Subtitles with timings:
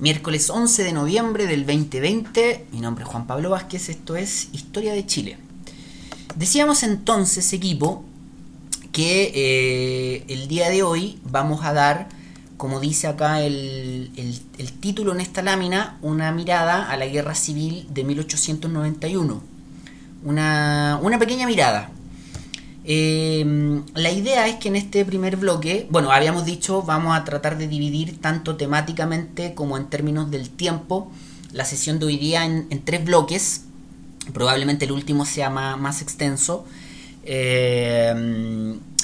[0.00, 2.66] Miércoles 11 de noviembre del 2020.
[2.72, 3.88] Mi nombre es Juan Pablo Vázquez.
[3.88, 5.38] Esto es Historia de Chile.
[6.34, 8.04] Decíamos entonces, equipo,
[8.90, 12.08] que eh, el día de hoy vamos a dar,
[12.56, 14.10] como dice acá el,
[14.58, 19.42] el título en esta lámina, una mirada a la guerra civil de 1891.
[20.24, 21.92] Una, una pequeña mirada,
[22.86, 27.56] eh, la idea es que en este primer bloque, bueno, habíamos dicho, vamos a tratar
[27.56, 31.10] de dividir tanto temáticamente como en términos del tiempo
[31.52, 33.64] la sesión de hoy día en, tres bloques.
[34.32, 36.64] Probablemente el último sea más extenso.
[37.26, 38.10] Eh,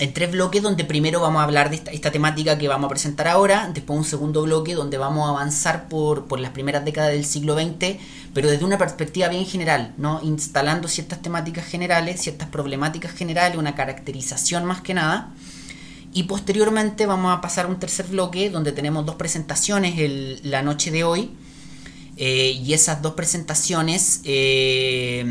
[0.01, 3.29] en tres bloques donde primero vamos a hablar de esta, temática que vamos a presentar
[3.29, 7.55] ahora, después un segundo bloque donde vamos a avanzar por las primeras décadas del siglo
[7.55, 7.99] XX,
[8.35, 10.21] pero desde una perspectiva bien general, ¿no?
[10.23, 15.31] instalando ciertas temáticas generales, ciertas problemáticas generales, una caracterización más que nada.
[16.13, 19.95] Y posteriormente vamos a pasar a un tercer bloque donde tenemos dos presentaciones
[20.45, 21.31] la noche de hoy
[22.23, 25.25] eh, y esas dos presentaciones, eh,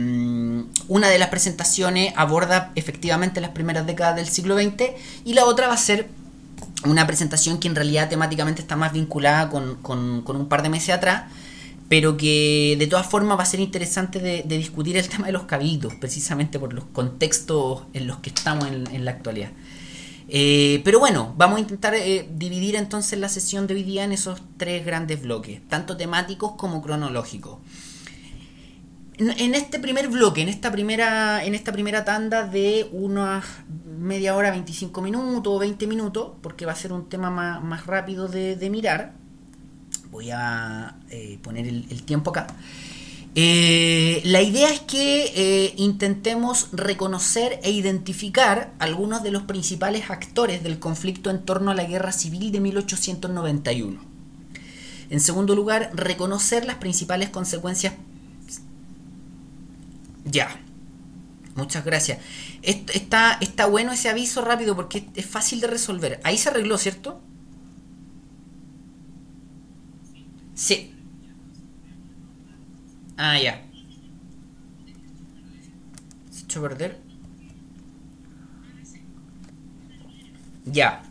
[0.88, 5.68] una de las presentaciones aborda efectivamente las primeras décadas del siglo XX y la otra
[5.68, 6.08] va a ser
[6.86, 11.26] una presentación que en realidad temáticamente está más vinculada con, un par de meses atrás,
[11.90, 15.44] pero que de todas formas va a ser interesante de, discutir el tema de los
[15.44, 19.52] cabildos, precisamente por los contextos en los que estamos en la actualidad.
[20.32, 24.12] Eh, pero bueno, vamos a intentar eh, dividir entonces la sesión de hoy día en
[24.12, 27.58] esos tres grandes bloques, tanto temáticos como cronológicos.
[29.18, 33.44] En este primer bloque, en esta primera, en esta primera tanda de unas
[34.00, 38.30] media hora, 25 minutos o 20 minutos, porque va a ser un tema más, rápido
[38.30, 39.16] de, mirar,
[40.12, 42.48] voy a eh, poner el tiempo acá.
[43.36, 50.64] Eh, la idea es que eh, intentemos reconocer e identificar algunos de los principales actores
[50.64, 54.02] del conflicto en torno a la guerra civil de 1891.
[55.12, 57.94] En segundo lugar, reconocer las principales consecuencias...
[60.26, 60.60] Ya.
[61.56, 62.20] Muchas gracias.
[62.62, 66.20] Está, está bueno ese aviso rápido porque es fácil de resolver.
[66.24, 67.22] Ahí se arregló, ¿cierto?
[70.60, 70.94] Sí.
[73.16, 73.64] Ah, ya.
[76.32, 77.00] ¿Se echó a perder?
[80.66, 81.02] Ya.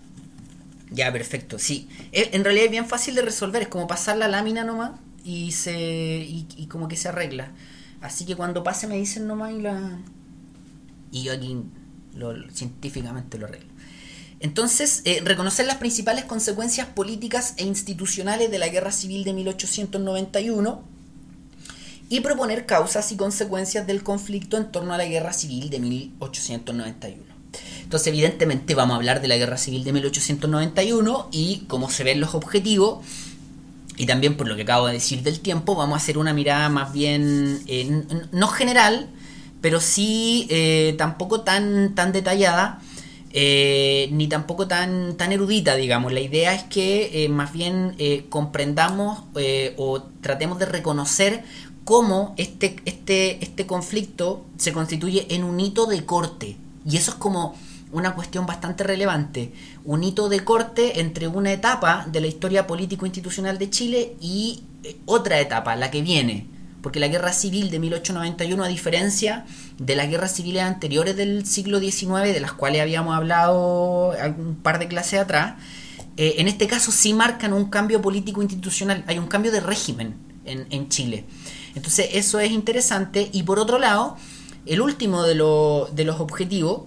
[0.90, 1.58] Ya, perfecto.
[1.58, 1.88] Sí.
[2.12, 3.62] Eh, en realidad es bien fácil de resolver.
[3.62, 5.72] Es como pasar la lámina nomás y se.
[5.74, 7.52] y, como que se arregla.
[8.02, 9.98] Así que cuando pase me dicen nomás y la.
[11.10, 11.56] Y yo aquí
[12.14, 13.72] lo, científicamente lo arreglo.
[14.40, 20.82] Entonces, eh, reconocer las principales consecuencias políticas e institucionales de la Guerra Civil de 1891
[22.08, 27.22] y proponer causas y consecuencias del conflicto en torno a la guerra civil de 1891.
[27.82, 32.20] Entonces, evidentemente, vamos a hablar de la guerra civil de 1891 y cómo se ven
[32.20, 33.04] los objetivos.
[33.96, 36.68] Y también, por lo que acabo de decir del tiempo, vamos a hacer una mirada
[36.68, 39.08] más bien, eh, no general,
[39.60, 42.80] pero sí eh, tampoco tan, tan detallada,
[43.32, 46.12] eh, ni tampoco tan, tan erudita, digamos.
[46.12, 47.96] La idea es que más bien
[48.28, 49.24] comprendamos
[49.76, 51.44] o tratemos de reconocer
[51.88, 56.56] cómo este, este, este conflicto se constituye en un hito de corte.
[56.84, 57.54] Y eso es como
[57.92, 59.52] una cuestión bastante relevante.
[59.84, 64.96] Un hito de corte entre una etapa de la historia político-institucional de Chile y eh,
[65.06, 66.46] otra etapa, la que viene.
[66.82, 69.46] Porque la guerra civil de 1891, a diferencia
[69.78, 74.78] de las guerras civiles anteriores del siglo XIX, de las cuales habíamos hablado un par
[74.78, 75.54] de clases atrás,
[76.16, 80.66] eh, en este caso sí marcan un cambio político-institucional, hay un cambio de régimen en,
[80.70, 81.24] en Chile.
[81.74, 83.28] Entonces eso es interesante.
[83.32, 84.16] Y por otro lado,
[84.66, 86.82] el último de, de los objetivos,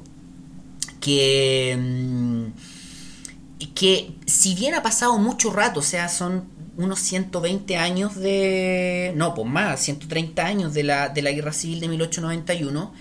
[0.99, 6.45] que, mm, que si bien ha pasado mucho rato, o sea, son
[6.77, 9.13] unos 120 años de...
[9.15, 12.93] No, pues más, 130 años de la, de la Guerra Civil de 1891.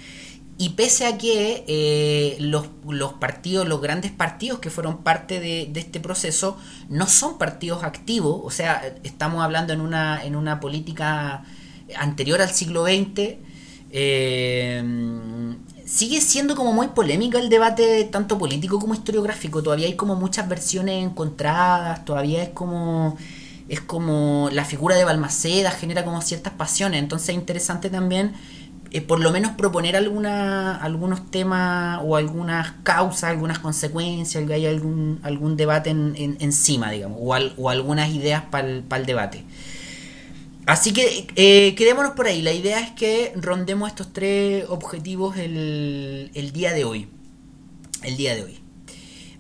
[0.59, 2.67] Y pese a que eh, los,
[3.15, 6.59] partidos, los grandes partidos que fueron parte de, de, este proceso,
[6.91, 11.45] no son partidos activos, o sea, estamos hablando en una, en una política
[11.97, 13.39] anterior al siglo XX,
[13.93, 14.85] eh,
[15.85, 19.63] sigue siendo como muy polémica el debate tanto político como historiográfico.
[19.63, 23.17] Todavía hay como muchas versiones encontradas, todavía es como
[23.71, 27.01] es como la figura de Balmaceda genera como ciertas pasiones.
[27.01, 28.35] Entonces es interesante también
[28.91, 34.69] eh, por lo menos proponer alguna, algunos temas o algunas causas, algunas consecuencias, que haya
[34.69, 39.45] algún, algún debate en, encima, digamos, o, o algunas ideas para el debate.
[40.71, 42.43] Así que eh, quedémonos por ahí.
[42.43, 47.09] La idea es que rondemos estos tres objetivos el, día de hoy.
[48.05, 48.61] El día de hoy.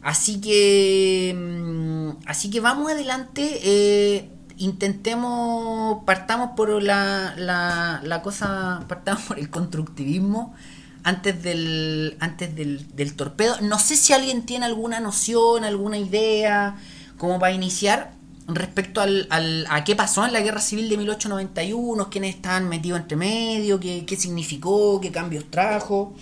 [0.02, 1.34] Así que.
[1.36, 3.60] Mm, así que vamos adelante.
[3.62, 4.30] Eh,
[4.60, 10.54] intentemos, partamos por la, la, cosa, partamos por el constructivismo
[11.02, 13.56] antes del antes del, del, torpedo.
[13.62, 16.76] No sé si alguien tiene alguna noción, alguna idea,
[17.16, 18.12] como para iniciar
[18.54, 23.00] respecto al, al, a qué pasó en la guerra civil de 1891, quiénes estaban metidos
[23.00, 26.14] entre medio, qué, qué significó, qué cambios trajo.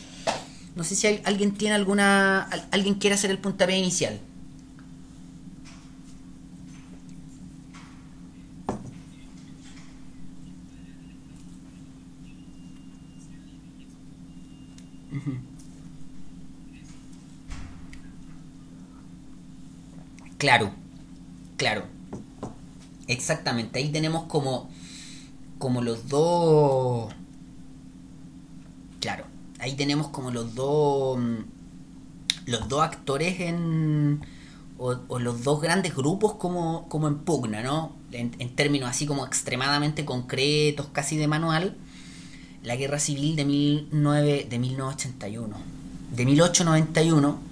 [0.78, 2.42] No sé si alguien tiene alguna.
[2.70, 4.20] alguien quiere hacer el puntapié inicial.
[20.38, 20.72] Claro,
[21.56, 21.84] claro.
[23.06, 23.78] Exactamente.
[23.78, 24.70] Ahí tenemos como.
[25.58, 27.14] como los dos.
[29.00, 29.27] Claro.
[29.58, 31.18] Ahí tenemos como los dos.
[32.46, 34.20] los dos actores en.
[34.80, 37.96] O, los dos grandes grupos como, como en pugna, ¿no?
[38.12, 41.76] En, términos así como extremadamente concretos, casi de manual,
[42.62, 45.56] la guerra civil de, 19, de 1981.
[46.14, 47.48] De 1891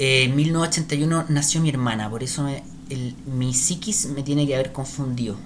[0.00, 2.46] en 1981 nació mi hermana, por eso
[2.88, 5.36] el, mi psiquis me tiene que haber confundido.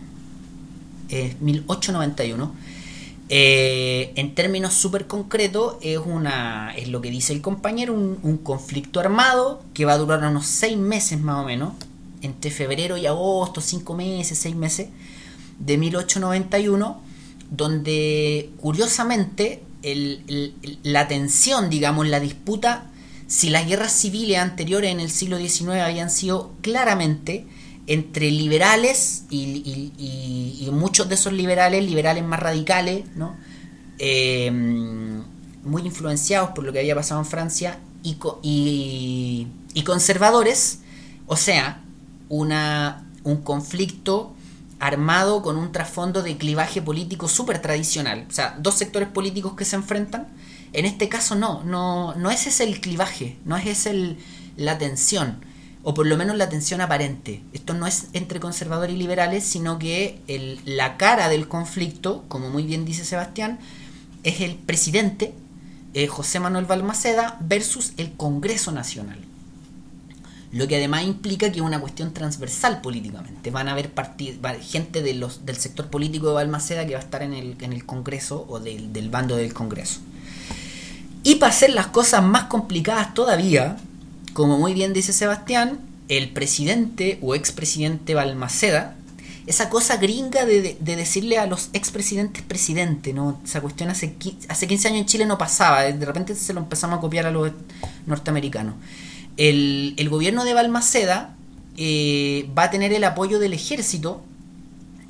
[1.08, 2.52] Es 1891.
[3.34, 9.00] Eh, en términos súper concretos, es, una, es lo que dice el compañero, un, conflicto
[9.00, 11.72] armado que va a durar unos seis meses más o menos,
[12.20, 14.88] entre febrero y agosto, cinco meses, seis meses,
[15.58, 17.00] de 1891,
[17.50, 19.62] donde curiosamente
[20.82, 22.90] la tensión, digamos, la disputa
[23.28, 27.46] si las guerras civiles anteriores en el siglo XIX habían sido claramente
[27.86, 33.36] entre liberales y, muchos de esos liberales, liberales más radicales, ¿no?
[33.98, 35.22] Em,
[35.64, 39.46] muy influenciados por lo que había pasado en Francia, y,
[39.84, 40.80] conservadores,
[41.26, 41.82] o sea,
[42.28, 44.34] una, un conflicto
[44.80, 49.64] armado con un trasfondo de clivaje político súper tradicional, o sea, dos sectores políticos que
[49.64, 50.26] se enfrentan,
[50.72, 54.16] en este caso no, no, no es ese el clivaje, no es ese
[54.56, 55.44] la tensión,
[55.84, 57.42] o por lo menos la tensión aparente.
[57.52, 60.20] Esto no es entre conservadores y liberales, sino que
[60.64, 63.58] la cara del conflicto, como muy bien dice Sebastián,
[64.22, 65.34] es el presidente
[65.94, 69.18] eh, José Manuel Balmaceda versus el Congreso Nacional.
[70.52, 73.50] Lo que además implica que es una cuestión transversal políticamente.
[73.50, 73.90] Van a haber
[74.60, 75.26] gente del
[75.56, 79.54] sector político de Balmaceda que va a estar en el, Congreso o del bando del
[79.54, 80.00] Congreso.
[81.24, 83.78] Y para hacer las cosas más complicadas todavía,
[84.32, 88.96] como muy bien dice Sebastián, el presidente o expresidente Balmaceda,
[89.46, 93.40] esa cosa gringa de, decirle a los expresidentes presidente, ¿no?
[93.44, 94.14] Esa cuestión hace,
[94.48, 97.30] hace 15 años en Chile no pasaba, de repente se lo empezamos a copiar a
[97.30, 97.50] los
[98.06, 98.74] norteamericanos.
[99.36, 101.34] El, gobierno de Balmaceda
[101.76, 104.22] eh, va a tener el apoyo del ejército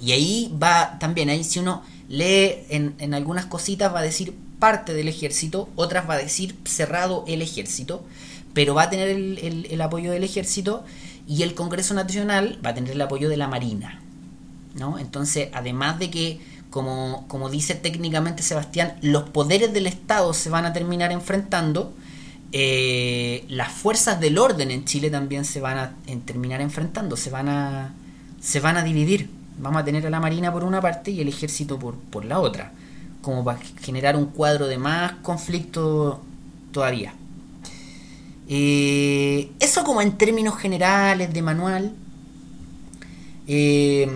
[0.01, 4.35] y ahí va también, ahí si uno lee en, en algunas cositas va a decir
[4.59, 8.05] parte del ejército, otras va a decir cerrado el ejército,
[8.55, 10.85] pero va a tener el, apoyo del ejército
[11.27, 14.01] y el Congreso Nacional va a tener el apoyo de la Marina.
[14.75, 14.99] ¿no?
[14.99, 16.41] Entonces, además de que,
[16.71, 21.93] como, como dice técnicamente Sebastián, los poderes del Estado se van a terminar enfrentando,
[22.53, 25.95] eh, las fuerzas del orden en Chile también se van a
[26.27, 27.95] terminar enfrentando, se van a,
[28.41, 29.31] se van a dividir.
[29.59, 32.41] Vamos a tener a la Marina por una parte y el ejército por, por la
[32.41, 32.73] otra
[33.23, 36.21] como para generar un cuadro de más conflicto
[36.73, 37.15] todavía.
[38.55, 41.95] Eh, eso como en términos generales de manual.
[43.47, 44.07] Eh,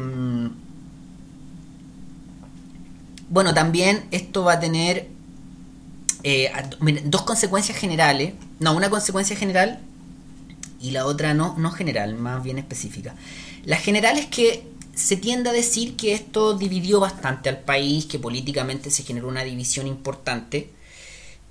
[3.31, 5.09] bueno, también esto va a tener
[6.23, 6.53] eh,
[7.07, 8.35] dos consecuencias generales.
[8.61, 9.81] No, una consecuencia general
[10.83, 13.15] y la otra no, no general, más bien específica.
[13.65, 18.19] La general es que se tiende a decir que esto dividió bastante al país, que
[18.19, 20.76] políticamente se generó una división importante.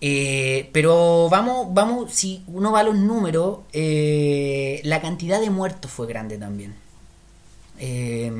[0.07, 5.89] Eh, pero vamos, vamos, si uno va a los números, eh, la cantidad de muertos
[5.89, 6.75] fue grande también.
[7.79, 8.31] Eh,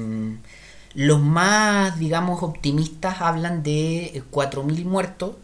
[0.94, 5.38] los más, digamos, optimistas hablan de 4.000 muertos.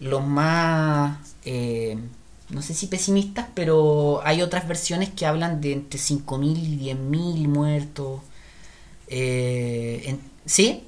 [0.00, 1.18] Los más,
[2.50, 7.48] no sé si pesimistas, pero hay otras versiones que hablan de entre 5.000 y 10.000
[7.48, 8.20] muertos.
[9.08, 10.16] Eh,
[10.46, 10.84] ¿Sí?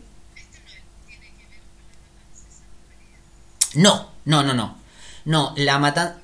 [3.74, 4.77] No, no, no, no.
[5.28, 6.16] No, la,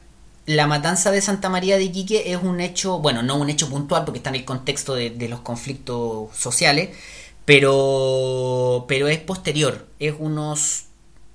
[0.46, 4.06] la matanza de Santa María de Iquique es un hecho, bueno, no un hecho puntual
[4.06, 6.96] porque está en el contexto de, los conflictos sociales,
[7.44, 10.84] pero, pero es posterior, es unos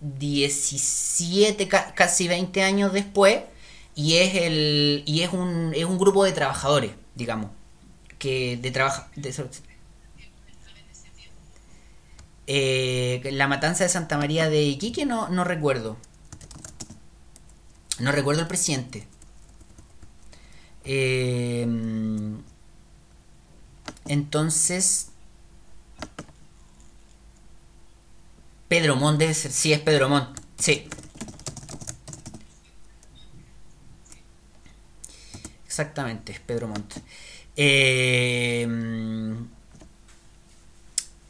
[0.01, 3.41] 17, casi 20 años después,
[3.93, 7.51] y es, el, y es, un, es un grupo de trabajadores, digamos,
[8.17, 9.31] que de, trabaja, de
[12.47, 15.97] Eh, la matanza de Santa María de Iquique no, no recuerdo.
[17.99, 19.07] No recuerdo el presidente.
[20.85, 21.67] Eh,
[24.07, 25.09] entonces,
[28.67, 29.51] Pedro Montt debe ser.
[29.51, 30.39] Sí, es Pedro Montt.
[30.57, 30.87] Sí.
[35.65, 36.95] Exactamente, es Pedro Montt.
[37.55, 38.67] Eh,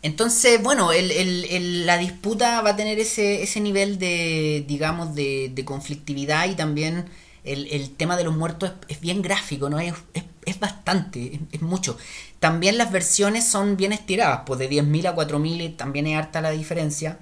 [0.01, 6.55] entonces, bueno, la disputa va a tener ese, ese nivel de, digamos, de, conflictividad y
[6.55, 7.05] también
[7.43, 9.79] el, tema de los muertos es, bien gráfico, ¿no?
[9.79, 9.93] Es,
[10.45, 11.97] es, bastante, es, mucho.
[12.39, 16.51] También las versiones son bien estiradas, pues de 10.000 a 4.000 también es harta la
[16.51, 17.19] diferencia,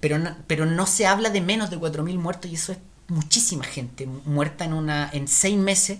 [0.00, 3.64] pero no, pero no se habla de menos de 4.000 muertos y eso es muchísima
[3.64, 5.98] gente muerta en, una, en seis meses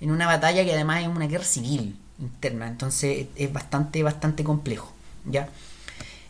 [0.00, 4.95] en una batalla que además es una guerra civil interna, entonces es bastante, bastante complejo.
[5.26, 5.48] ¿Ya?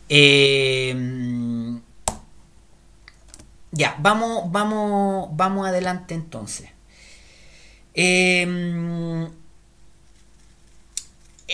[0.09, 1.81] Em,
[3.71, 6.69] ya, vamos, vamos, vamos adelante entonces.
[7.93, 9.29] Em,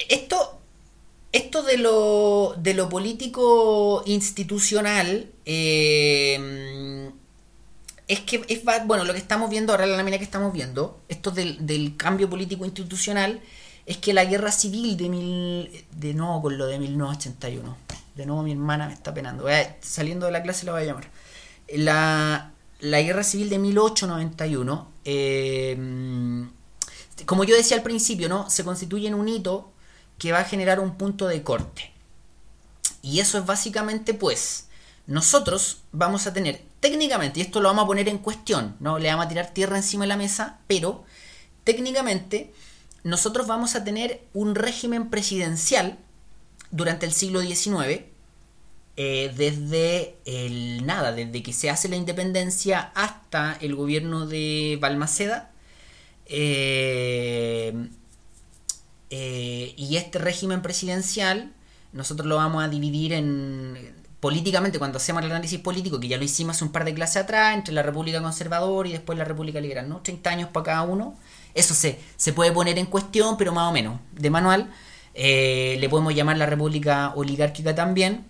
[0.10, 0.60] esto,
[1.32, 7.12] esto de lo, de lo político institucional em,
[8.08, 11.32] es que es bueno lo que estamos viendo ahora la lámina que estamos viendo esto
[11.32, 13.42] del, del cambio político institucional
[13.86, 15.86] es que la guerra civil de mil.
[15.92, 17.78] de nuevo con lo de 1981.
[18.16, 19.46] De nuevo mi hermana me está penando.
[19.82, 21.10] saliendo de la clase la voy a llamar.
[21.70, 24.92] La, la guerra civil de 1891.
[25.06, 26.48] Eh,
[27.26, 28.50] como yo decía al principio, ¿no?
[28.50, 29.72] Se constituye en un hito
[30.18, 31.92] que va a generar un punto de corte.
[33.02, 34.68] Y eso es básicamente, pues,
[35.08, 39.10] nosotros vamos a tener, técnicamente, y esto lo vamos a poner en cuestión, no le
[39.10, 41.04] vamos a tirar tierra encima de la mesa, pero
[41.66, 42.54] técnicamente
[43.04, 45.98] nosotros vamos a tener un régimen presidencial
[46.72, 48.02] durante el siglo XIX,
[48.96, 55.52] eh, desde el nada, desde que se hace la independencia hasta el gobierno de Balmaceda.
[56.26, 57.90] Eh,
[59.10, 61.54] eh, y este régimen presidencial
[61.94, 66.24] nosotros lo vamos a dividir en políticamente cuando hacemos el análisis político, que ya lo
[66.24, 69.90] hicimos un par de clases atrás, entre la República Conservadora y después la República Liberal,
[69.90, 70.02] ¿no?
[70.02, 71.16] 30 años para cada uno.
[71.54, 74.72] Eso se, se puede poner en cuestión, pero más o menos, de manual.
[75.14, 78.26] Eh, le podemos llamar la República Oligárquica también.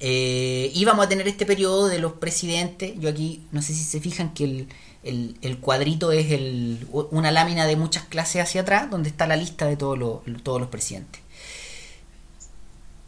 [0.00, 2.92] Eh, y vamos a tener este periodo de los presidentes.
[2.98, 4.66] Yo aquí, no sé si se fijan que
[5.02, 9.66] el, cuadrito es el, una lámina de muchas clases hacia atrás, donde está la lista
[9.66, 11.22] de todos los, todos los presidentes.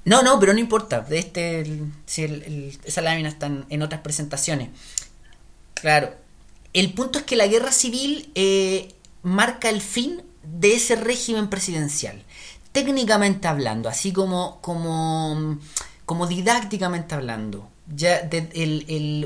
[0.04, 1.04] No, no, pero no importa.
[1.10, 1.66] Este,
[2.06, 4.70] esa lámina está en, otras presentaciones.
[5.74, 6.14] Claro.
[6.72, 8.88] El punto es que la guerra civil eh,
[9.26, 12.22] marca el fin de ese régimen presidencial.
[12.70, 17.68] Técnicamente hablando, así como, como, didácticamente hablando.
[17.92, 18.28] Ya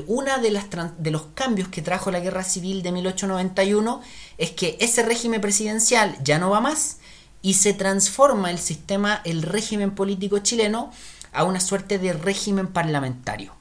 [0.07, 0.65] una de, las,
[0.97, 4.01] de los cambios que trajo la guerra civil de 1891
[4.39, 6.97] es que ese régimen presidencial ya no va más
[7.43, 10.91] y se transforma el sistema, el régimen político chileno,
[11.31, 13.53] a una suerte de régimen parlamentario.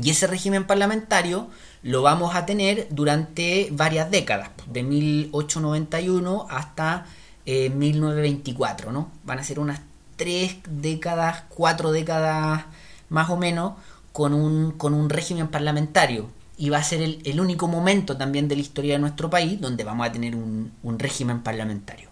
[0.00, 1.48] Y ese régimen parlamentario
[1.82, 7.06] lo vamos a tener durante varias décadas, de 1891 hasta
[7.46, 9.10] 1924, eh, ¿no?
[9.24, 9.80] Van a ser unas
[10.16, 12.64] tres décadas, cuatro décadas
[13.08, 13.74] más o menos,
[14.12, 16.28] con un, con un régimen parlamentario.
[16.58, 19.82] Y va a ser el, único momento también de la historia de nuestro país donde
[19.82, 22.09] vamos a tener un régimen parlamentario.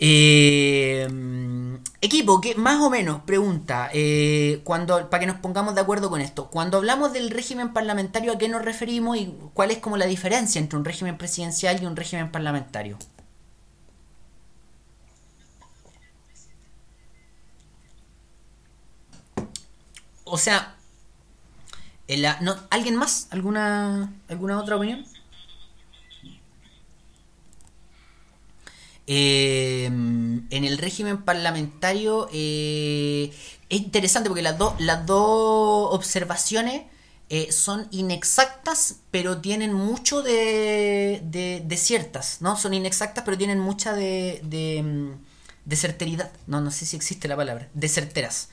[0.00, 1.08] Eh,
[2.00, 6.20] equipo, que más o menos pregunta, eh, cuando, para que nos pongamos de acuerdo con
[6.20, 10.06] esto, cuando hablamos del régimen parlamentario, ¿a qué nos referimos y cuál es como la
[10.06, 12.98] diferencia entre un régimen presidencial y un régimen parlamentario?
[20.24, 20.76] O sea,
[22.70, 23.28] ¿alguien más?
[23.30, 25.04] ¿Alguna, ¿Alguna otra opinión?
[29.10, 33.32] Eh, en el régimen parlamentario eh,
[33.70, 36.82] es interesante porque las, las dos observaciones
[37.30, 42.56] eh, son inexactas, pero tienen mucho de, de, ciertas, ¿no?
[42.56, 45.14] Son inexactas, pero tienen mucha de, de,
[45.64, 46.30] de, certeridad.
[46.46, 47.70] No, no sé si existe la palabra.
[47.72, 48.50] De certeras.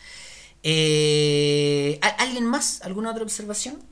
[2.18, 2.82] ¿Alguien más?
[2.82, 3.84] ¿Alguna otra observación?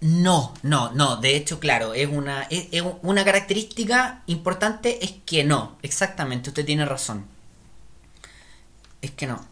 [0.00, 1.16] No, no, no.
[1.16, 5.76] De hecho, claro, es una, es, una característica importante es que no.
[5.82, 7.26] Exactamente, usted tiene razón.
[9.02, 9.44] Es que no.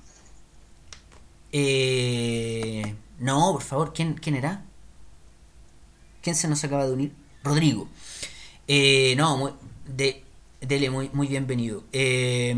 [1.53, 4.65] Eh, no, por favor, ¿quién, ¿quién era?
[6.23, 7.13] ¿Quién se nos acaba de unir?
[7.43, 7.89] Rodrigo.
[8.67, 9.57] Eh, no,
[9.87, 10.25] de,
[10.61, 11.85] dele, muy, muy bienvenido.
[11.93, 12.55] Eh,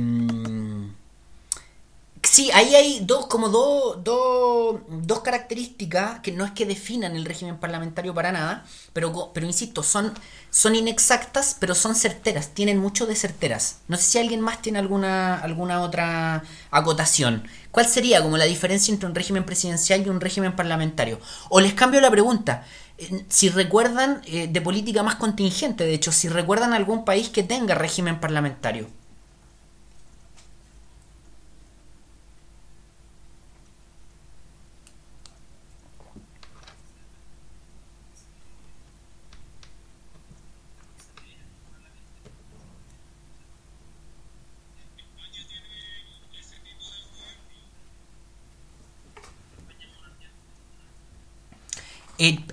[2.40, 7.26] Sí, ahí hay dos, como dos, dos, dos características que no es que definan el
[7.26, 10.14] régimen parlamentario para nada, pero, pero insisto, son,
[10.48, 13.80] son inexactas, pero son certeras, tienen mucho de certeras.
[13.88, 17.46] No sé si alguien más tiene alguna, alguna otra acotación.
[17.72, 21.20] ¿Cuál sería como la diferencia entre un régimen presidencial y un régimen parlamentario?
[21.50, 22.64] O les cambio la pregunta.
[22.96, 27.42] Eh, si recuerdan eh, de política más contingente, de hecho, si recuerdan algún país que
[27.42, 28.88] tenga régimen parlamentario.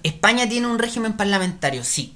[0.03, 2.13] España tiene un régimen parlamentario, sí.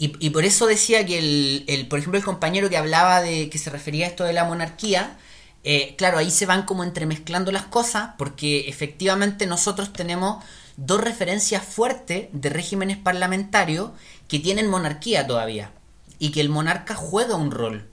[0.00, 3.68] Y, por eso decía que el, por ejemplo, el compañero que hablaba de que se
[3.68, 5.16] refería a esto de la monarquía,
[5.64, 10.44] eh, claro, ahí se van como entremezclando las cosas, porque efectivamente nosotros tenemos
[10.76, 13.90] dos referencias fuertes de regímenes parlamentarios
[14.28, 15.72] que tienen monarquía todavía,
[16.20, 17.88] y que el monarca juega un rol.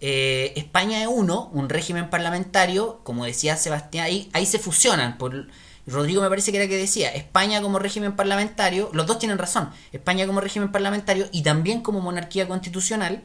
[0.00, 5.48] Eh, España es uno, un régimen parlamentario, como decía Sebastián, ahí, ahí se fusionan por
[5.88, 9.70] Rodrigo me parece que era que decía, España como régimen parlamentario, los dos tienen razón,
[9.92, 13.22] España como régimen parlamentario y también como monarquía constitucional,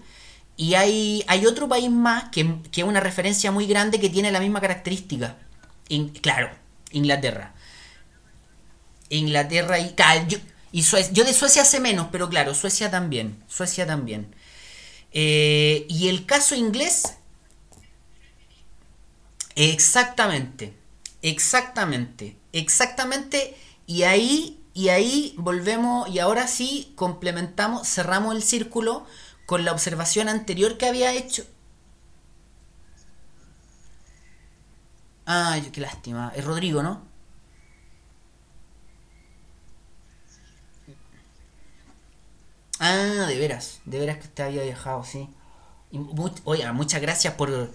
[0.55, 4.39] y hay, hay otro país más que, es una referencia muy grande que tiene la
[4.39, 5.37] misma característica.
[6.21, 6.51] claro,
[6.91, 7.53] Inglaterra.
[9.09, 9.95] Inglaterra y...
[10.27, 10.37] Yo,
[10.71, 13.43] y yo de Suecia sé menos, pero claro, Suecia también.
[13.47, 14.33] Suecia también.
[15.11, 17.17] Eh, y el caso inglés...
[19.55, 20.73] Exactamente.
[21.21, 22.35] Exactamente.
[22.53, 29.05] Exactamente, y ahí, y ahí volvemos, y ahora sí complementamos, cerramos el círculo
[29.45, 31.45] con la observación anterior que había hecho.
[35.25, 36.31] Ay, qué lástima.
[36.35, 37.01] Es Rodrigo, ¿no?
[42.79, 45.29] Ah, de veras, de veras que usted había viajado, sí.
[46.45, 47.71] Oiga, muchas gracias por,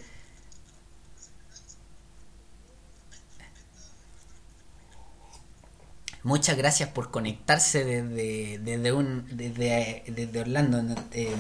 [6.28, 10.82] Muchas gracias por conectarse desde, desde, un, desde, Orlando.
[11.12, 11.34] Eh,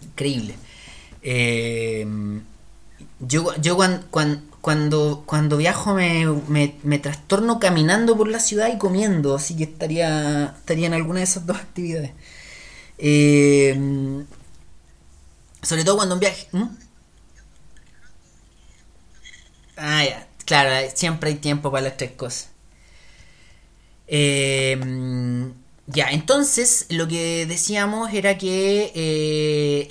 [0.00, 0.54] increíble.
[1.20, 2.06] Eh,
[3.20, 3.76] yo yo
[4.10, 6.24] cuando, cuando, viajo me,
[6.82, 11.24] me, trastorno caminando por la ciudad y comiendo, así que estaría, estaría en alguna de
[11.24, 12.12] esas dos actividades.
[12.96, 14.24] Eh,
[15.60, 16.48] sobre todo cuando un viaje...
[19.76, 22.55] Ah, ya, claro, siempre hay tiempo para las tres cosas.
[24.08, 25.52] Eh,
[25.86, 29.88] ya, entonces lo que decíamos era que eh,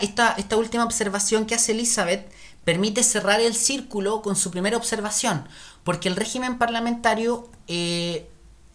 [0.00, 2.30] esta última observación que hace Elizabeth
[2.64, 5.46] permite cerrar el círculo con su primera observación,
[5.84, 8.28] porque el régimen parlamentario eh,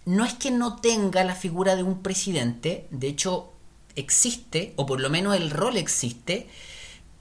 [0.06, 3.52] no es que no tenga la figura de un presidente, de hecho
[3.96, 6.48] existe, o por lo menos el rol existe,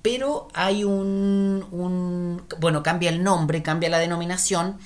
[0.02, 4.78] pero hay un, un bueno, cambia el nombre, cambia la denominación,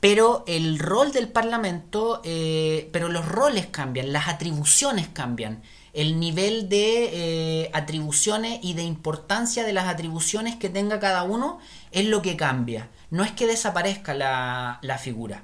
[0.00, 6.68] pero el rol del Parlamento, eh, pero los roles cambian, las atribuciones cambian, el nivel
[6.68, 11.58] de eh, atribuciones y de importancia de las atribuciones que tenga cada uno
[11.90, 15.42] es lo que cambia, no es que desaparezca la, figura.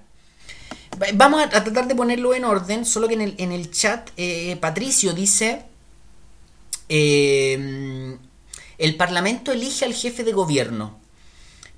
[1.15, 4.57] Vamos a tratar de ponerlo en orden, solo que en el, en el chat eh,
[4.61, 5.65] Patricio dice,
[6.89, 8.19] el
[8.97, 11.04] Parlamento elige al jefe de gobierno.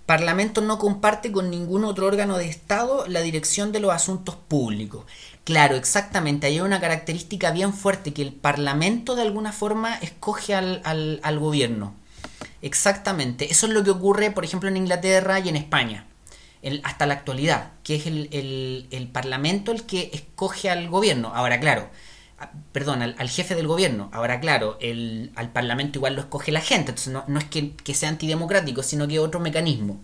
[0.07, 5.05] Parlamento no comparte con ningún otro órgano de Estado la dirección de los asuntos públicos.
[5.43, 10.81] Claro, exactamente, hay una característica bien fuerte que el Parlamento de alguna forma escoge al,
[10.85, 11.95] al, gobierno.
[12.63, 16.07] Exactamente, eso es lo que ocurre, por ejemplo, en Inglaterra y en España,
[16.85, 21.33] hasta la actualidad, que es el, el, el Parlamento el que escoge al gobierno.
[21.35, 21.91] Ahora, claro,
[22.73, 24.11] perdón, al, jefe del gobierno.
[24.13, 28.11] Ahora, claro, el, al Parlamento igual lo escoge la gente, entonces no, es que, sea
[28.11, 29.99] antidemocrático, sino que otro mecanismo.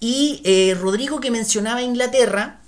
[0.00, 2.60] Y eh, Rodrigo que mencionaba Inglaterra,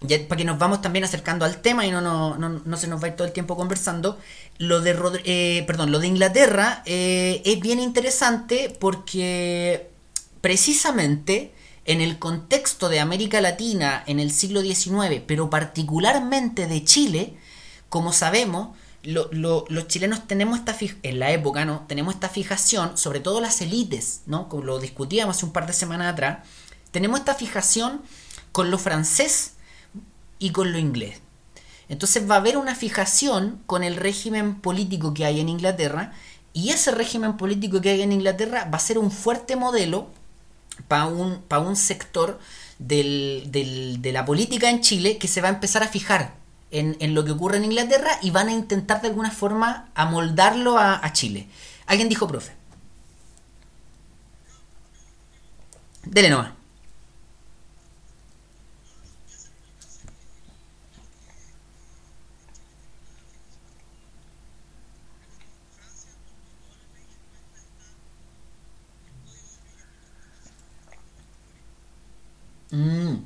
[0.00, 3.00] ya para que nos vamos también acercando al tema y no, no, no, se nos
[3.00, 4.18] va a ir todo el tiempo conversando,
[4.58, 9.88] lo de, eh, perdón, lo de Inglaterra eh, es bien interesante porque
[10.40, 11.52] precisamente
[11.84, 17.34] en el contexto de América Latina en el siglo XIX, pero particularmente de Chile,
[17.92, 21.84] como sabemos, los chilenos tenemos esta en la época, ¿no?
[21.88, 24.48] Tenemos esta fijación, sobre todo las élites, ¿no?
[24.48, 26.38] Como lo discutíamos hace un par de semanas atrás,
[26.90, 28.00] tenemos esta fijación
[28.50, 29.56] con lo francés
[30.38, 31.20] y con lo inglés.
[31.90, 36.14] Entonces va a haber una fijación con el régimen político que hay en Inglaterra
[36.54, 40.08] y ese régimen político que hay en Inglaterra va a ser un fuerte modelo
[40.88, 42.40] para un, un sector
[42.78, 46.40] de la política en Chile que se va a empezar a fijar
[46.72, 51.04] en, lo que ocurre en Inglaterra y van a intentar de alguna forma amoldarlo a,
[51.04, 51.48] a Chile.
[51.86, 52.52] Alguien dijo, profe.
[56.04, 56.52] Dele nomás.
[72.70, 73.16] Mm.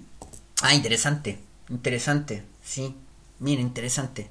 [0.62, 1.38] Ah, interesante.
[1.70, 2.44] Interesante.
[2.62, 2.94] Sí.
[3.38, 4.30] Mira, interesante.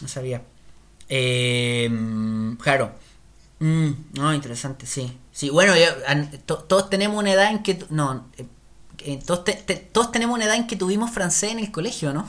[0.00, 0.42] No sabía.
[1.08, 1.90] Eh,
[2.60, 2.92] claro.
[3.58, 5.18] Mm, no, interesante, sí.
[5.32, 5.74] Sí, bueno,
[6.46, 7.84] todos tenemos una edad en que...
[7.90, 8.46] No, eh,
[8.98, 12.26] eh, todos, tenemos una edad en que tuvimos francés en el colegio, ¿no?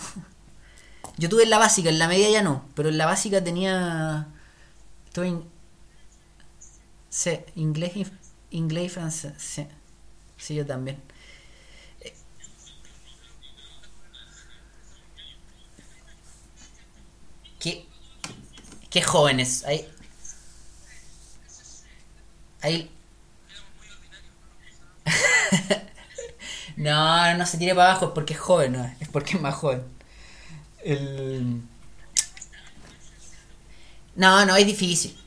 [1.18, 4.28] Yo tuve en la básica, en la media ya no, pero en la básica tenía...
[5.08, 5.42] Estoy
[7.10, 8.08] Sí, inglés y,
[8.52, 9.68] inglés y francés, sí.
[10.38, 10.98] Sí, yo también.
[18.92, 19.64] Qué jóvenes.
[19.66, 19.88] Ahí,
[22.62, 22.92] ahí.
[26.78, 29.56] no, no se tire para abajo, es porque es joven, no, es porque es más
[29.56, 29.84] joven.
[30.84, 31.62] El...
[34.16, 35.18] No, no, es difícil.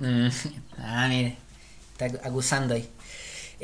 [0.00, 0.28] Mm,
[0.78, 1.36] ah, mire,
[2.04, 2.88] acusando ahí.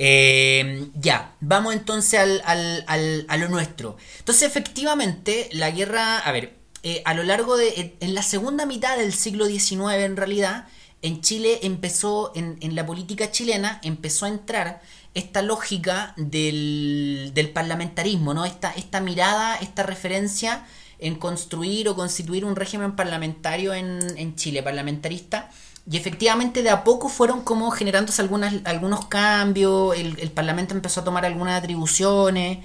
[0.01, 3.97] Eh, ya, vamos entonces al, a lo nuestro.
[4.21, 8.97] Entonces, efectivamente, la guerra, a ver, eh, a lo largo de, en la segunda mitad
[8.97, 10.69] del siglo XIX, en realidad,
[11.03, 14.83] en Chile empezó, en, en la política chilena, empezó a entrar
[15.15, 18.45] esta lógica del, del parlamentarismo, ¿no?
[18.45, 20.65] Esta, esta mirada, esta referencia
[21.01, 25.51] en construir o constituir un régimen parlamentario en, en Chile, parlamentarista
[25.91, 31.05] y efectivamente de a poco fueron como generándose algunas, algunos cambios, el, Parlamento empezó a
[31.05, 32.59] tomar algunas atribuciones,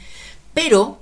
[0.54, 1.00] pero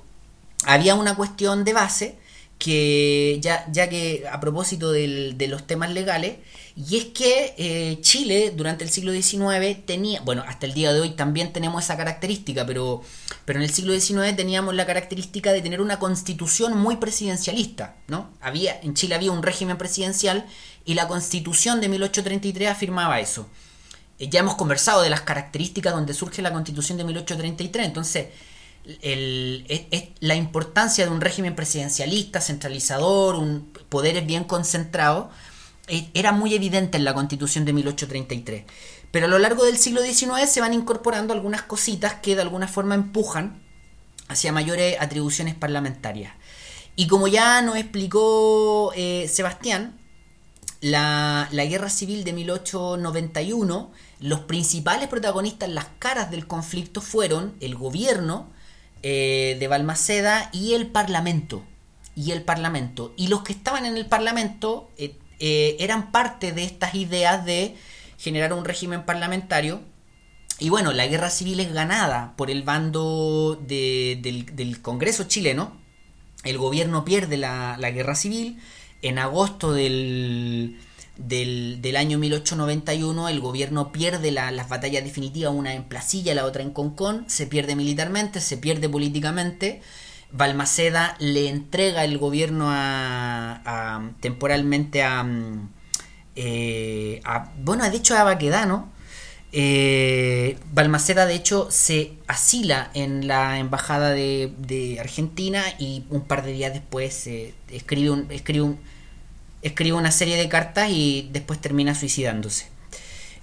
[0.64, 2.18] había una cuestión de base
[2.58, 6.36] que ya, ya que a propósito de los temas legales,
[6.74, 11.00] y es que eh, Chile durante el siglo XIX tenía, bueno, hasta el día de
[11.00, 13.02] hoy también tenemos esa característica, pero,
[13.44, 18.30] pero en el siglo XIX teníamos la característica de tener una constitución muy presidencialista, ¿no?
[18.40, 20.46] Había, en Chile había un régimen presidencial
[20.84, 23.48] y la constitución de 1833 afirmaba eso.
[24.18, 28.26] Eh, ya hemos conversado de las características donde surge la constitución de 1833, entonces
[30.20, 35.28] la importancia de un régimen presidencialista, centralizador, un poderes bien concentrados,
[35.88, 38.64] eh, era muy evidente en la constitución de 1833.
[39.10, 42.66] Pero a lo largo del siglo XIX se van incorporando algunas cositas que de alguna
[42.66, 43.62] forma empujan
[44.28, 46.32] hacia mayores atribuciones parlamentarias.
[46.96, 49.98] Y como ya nos explicó eh, Sebastián,
[50.82, 58.48] la, guerra civil de 1891, los principales protagonistas, las caras del conflicto fueron el gobierno
[59.02, 61.62] eh, de Balmaceda y el parlamento.
[62.14, 63.14] Y el parlamento.
[63.16, 67.76] Y los que estaban en el parlamento eh, eh, eran parte de estas ideas de
[68.18, 69.80] generar un régimen parlamentario.
[70.58, 75.80] Y bueno, la guerra civil es ganada por el bando del, Congreso chileno.
[76.44, 78.60] El gobierno pierde la, la guerra civil
[79.02, 80.78] en agosto del,
[81.16, 86.70] del, año 1891 el gobierno pierde las batallas definitivas, una en Placilla, la otra en
[86.70, 89.82] Concón, se pierde militarmente, se pierde políticamente.
[90.30, 95.26] Balmaceda le entrega el gobierno a, temporalmente a,
[96.36, 98.91] eh, a, bueno, de hecho a Baquedano.
[99.54, 106.52] Eh, Balmaceda de hecho se asila en la embajada de, Argentina y un par de
[106.52, 107.28] días después
[107.70, 108.76] escribe un, escribe
[109.62, 112.66] escribe una serie de cartas y después termina suicidándose.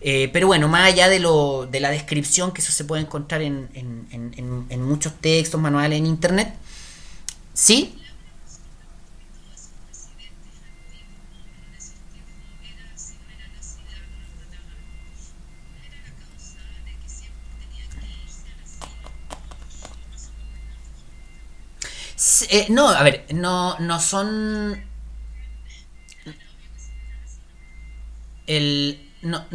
[0.01, 3.41] Eh, pero bueno, más allá de, lo, de la descripción, que eso se puede encontrar
[3.41, 6.53] en, en, muchos textos, manuales en internet,
[7.53, 7.95] sí.
[22.49, 24.83] Eh, no, a ver, no, no son
[28.47, 29.45] el no,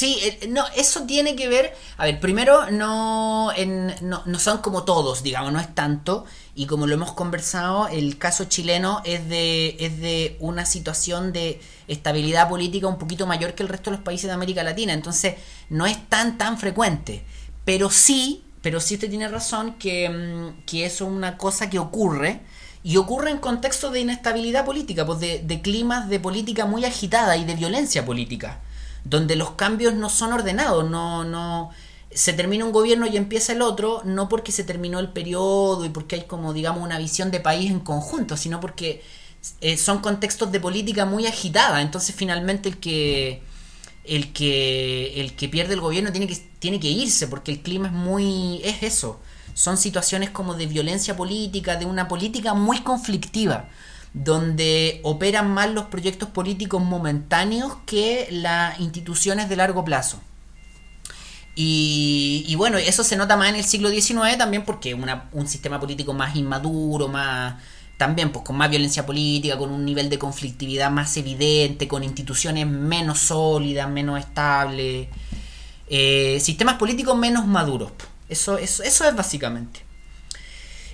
[0.00, 1.76] Sí, eh, no, eso tiene que ver.
[1.98, 3.52] A ver, primero, no,
[4.00, 6.24] no, no, son como todos, digamos, no es tanto.
[6.54, 11.60] Y como lo hemos conversado, el caso chileno es de, es de una situación de
[11.86, 14.94] estabilidad política un poquito mayor que el resto de los países de América Latina.
[14.94, 15.34] Entonces,
[15.68, 17.22] no es tan, tan frecuente.
[17.66, 21.78] Pero sí, pero sí usted tiene razón que, mm, que eso es una cosa que
[21.78, 22.40] ocurre.
[22.82, 27.36] Y ocurre en contextos de inestabilidad política, pues de, de climas de política muy agitada
[27.36, 28.60] y de violencia política
[29.04, 31.70] donde los cambios no son ordenados, no, no,
[32.10, 35.88] se termina un gobierno y empieza el otro, no porque se terminó el periodo y
[35.88, 39.02] porque hay como, digamos, una visión de país en conjunto, sino porque
[39.60, 43.42] eh, son contextos de política muy agitada, entonces finalmente el que
[44.04, 47.88] el que el que pierde el gobierno tiene que tiene que irse porque el clima
[47.88, 49.20] es muy es eso
[49.54, 53.68] son situaciones como de violencia política de una política muy conflictiva
[54.12, 60.20] donde operan más los proyectos políticos momentáneos que las instituciones de largo plazo.
[61.62, 65.78] Y, bueno, eso se nota más en el siglo XIX también porque una, un sistema
[65.78, 67.56] político más inmaduro, más
[68.00, 72.66] también pues con más violencia política, con un nivel de conflictividad más evidente, con instituciones
[72.66, 75.08] menos sólidas, menos estables,
[75.86, 77.92] eh, sistemas políticos menos maduros.
[78.26, 79.80] Eso, eso, eso es básicamente.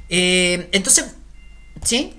[0.08, 1.14] Eh, entonces,
[1.84, 2.12] ¿sí?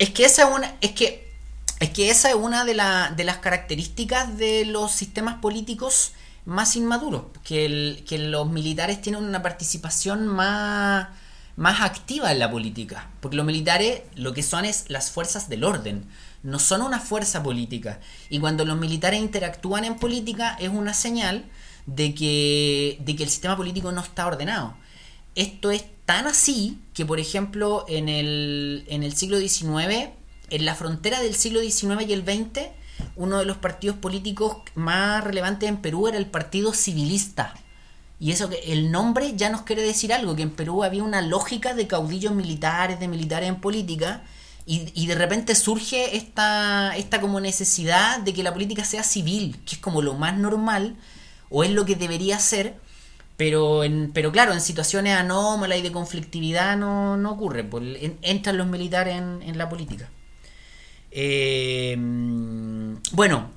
[0.00, 0.74] Es que esa es una.
[0.80, 1.32] Es que.
[1.78, 2.74] Es que esa es una de,
[3.14, 6.14] de las características de los sistemas políticos
[6.46, 7.26] más inmaduros.
[7.44, 11.10] Que, que los militares tienen una participación más,
[11.56, 13.10] más activa en la política.
[13.20, 16.04] Porque los militares lo que son es las fuerzas del orden.
[16.42, 18.00] No son una fuerza política.
[18.30, 21.44] Y cuando los militares interactúan en política es una señal
[21.86, 24.76] de que, de que el sistema político no está ordenado.
[25.34, 30.10] Esto es tan así que, por ejemplo, en el, en el siglo XIX,
[30.50, 32.68] en la frontera del siglo XIX y el XX,
[33.16, 37.54] uno de los partidos políticos más relevantes en Perú era el Partido Civilista.
[38.18, 41.20] Y eso que el nombre ya nos quiere decir algo, que en Perú había una
[41.20, 44.22] lógica de caudillos militares, de militares en política,
[44.64, 49.60] y, y, de repente surge esta, esta como necesidad de que la política sea civil,
[49.64, 50.96] que es como lo más normal,
[51.50, 52.74] o es lo que debería ser,
[53.36, 57.64] pero, en, pero claro, en situaciones anómalas y de conflictividad no, no ocurre.
[57.64, 57.84] Pues,
[58.22, 60.08] entran los militares en, la política.
[61.10, 61.96] Eh,
[63.12, 63.50] bueno,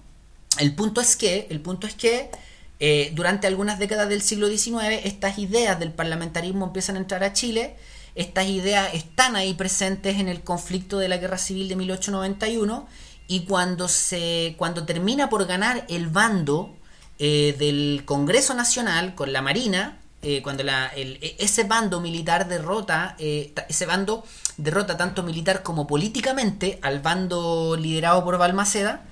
[0.60, 2.30] el punto es que, el punto es que
[2.80, 7.34] eh, durante algunas décadas del siglo XIX estas ideas del parlamentarismo empiezan a entrar a
[7.34, 7.76] Chile.
[8.16, 12.88] Estas ideas están ahí presentes en el conflicto de la Guerra Civil de 1891
[13.28, 16.76] y cuando se cuando termina por ganar el bando
[17.20, 23.16] eh, del Congreso Nacional con la Marina, eh, cuando la, e, ese bando militar derrota,
[23.20, 24.24] ese bando
[24.56, 29.06] derrota tanto militar como políticamente al bando liderado por Balmaceda,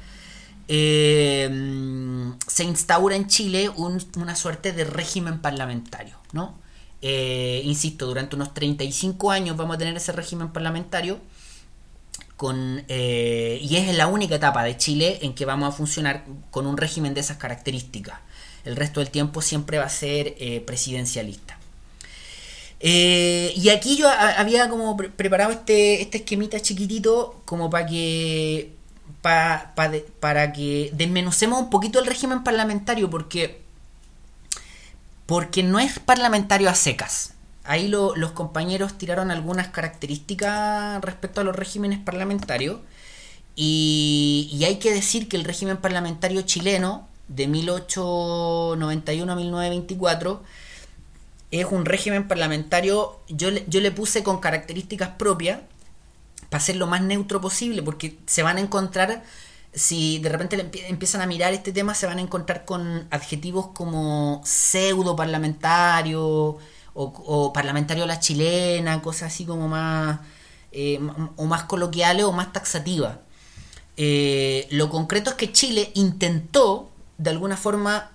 [0.67, 6.59] se instaura en Chile una suerte de régimen parlamentario, ¿no?
[7.01, 11.19] insisto, durante unos 35 años vamos a tener ese régimen parlamentario
[12.37, 16.67] con, eh, y es la única etapa de Chile en que vamos a funcionar con
[16.67, 18.19] un régimen de esas características.
[18.63, 21.57] El resto del tiempo siempre va a ser eh, presidencialista.
[22.79, 28.76] Eh, y aquí yo había como preparado este, este esquemita chiquitito como para que
[29.21, 33.61] para que desmenucemos un poquito el régimen parlamentario porque
[35.25, 37.33] porque no es parlamentario a secas
[37.67, 42.79] ahí los compañeros tiraron algunas características respecto a los regímenes parlamentarios.
[43.55, 50.43] Y, hay que decir que el régimen parlamentario chileno de 1891 a 1924
[51.51, 55.59] es un régimen parlamentario, yo, yo le puse con características propias
[56.49, 59.23] para ser lo más neutro posible, porque se van a encontrar,
[59.73, 64.41] si de repente empiezan a mirar este tema, se van a encontrar con adjetivos como
[64.45, 66.57] pseudo parlamentario,
[66.99, 70.19] o, parlamentario a la chilena, cosas así como más,
[70.71, 70.99] eh,
[71.35, 73.17] o más coloquiales o más taxativas.
[73.97, 78.11] Eh, lo concreto es que Chile intentó, de alguna forma,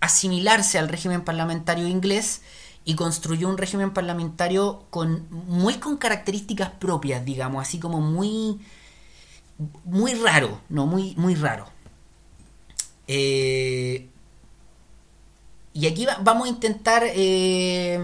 [0.00, 2.42] asimilarse al régimen parlamentario inglés
[2.84, 8.60] y construyó un régimen parlamentario con muy con características propias, digamos, así como muy
[9.84, 11.66] muy raro, no muy muy raro.
[13.06, 14.08] Eh,
[15.72, 17.98] y aquí vamos a intentar eh,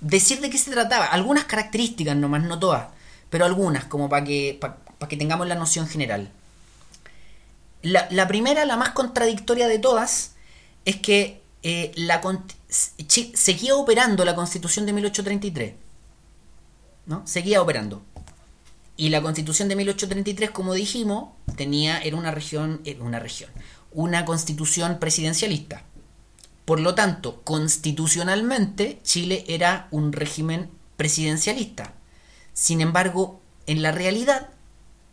[0.00, 1.06] decir de qué se trataba.
[1.06, 2.88] Algunas características nomás, no todas,
[3.28, 6.30] pero algunas, como para que, para que tengamos la noción general.
[7.82, 10.32] La, primera, la más contradictoria de todas,
[10.84, 12.20] es que eh, la,
[12.68, 15.74] seguía operando la constitución de 1833.
[17.06, 17.26] ¿no?
[17.26, 18.02] Seguía operando.
[18.96, 23.50] Y la constitución de 1833, como dijimos, tenía, era una región, era una región,
[23.92, 25.82] una constitución presidencialista.
[26.64, 31.92] Por lo tanto, constitucionalmente, Chile era un régimen presidencialista.
[32.54, 34.48] Sin embargo, en la realidad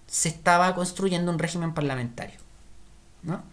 [0.08, 2.40] se estaba construyendo un régimen parlamentario.
[3.22, 3.44] ¿no?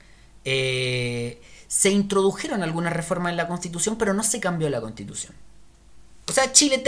[0.44, 5.32] Eh, se introdujeron algunas reformas en la constitución, pero no se cambió la constitución.
[6.26, 6.82] O sea, Chile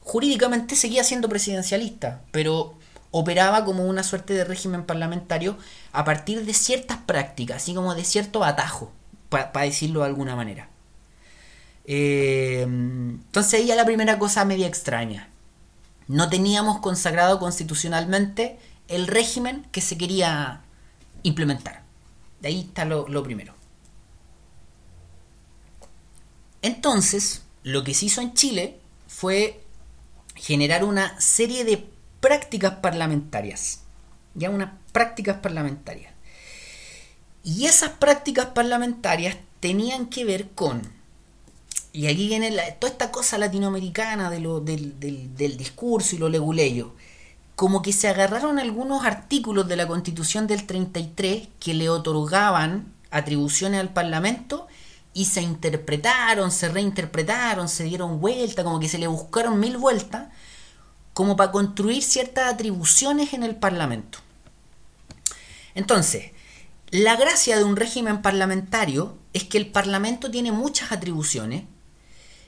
[0.00, 2.74] jurídicamente seguía siendo presidencialista, pero
[3.12, 5.56] operaba como una suerte de régimen parlamentario
[5.92, 8.90] a partir de ciertas prácticas, así como de cierto atajo
[9.28, 10.68] para decirlo de alguna manera.
[11.84, 15.28] Eh, entonces ahí ya la primera cosa media extraña.
[16.08, 20.62] No teníamos consagrado constitucionalmente el régimen que se quería
[21.22, 21.84] implementar.
[22.40, 23.53] De ahí está lo, lo primero.
[26.64, 29.60] Entonces, lo que se hizo en Chile fue
[30.34, 31.86] generar una serie de
[32.20, 33.80] prácticas parlamentarias.
[34.34, 36.14] Ya unas prácticas parlamentarias.
[37.44, 40.80] Y esas prácticas parlamentarias tenían que ver con,
[41.92, 42.50] y aquí viene
[42.80, 46.94] toda esta cosa latinoamericana del, discurso y lo leguleyo,
[47.56, 53.80] como que se agarraron algunos artículos de la constitución del 33 que le otorgaban atribuciones
[53.80, 54.66] al Parlamento
[55.14, 60.28] y se interpretaron, se reinterpretaron, se dieron vuelta, como que se le buscaron mil vueltas,
[61.12, 64.18] como para construir ciertas atribuciones en el Parlamento.
[65.76, 66.32] Entonces,
[66.90, 71.64] la gracia de un régimen parlamentario es que el Parlamento tiene muchas atribuciones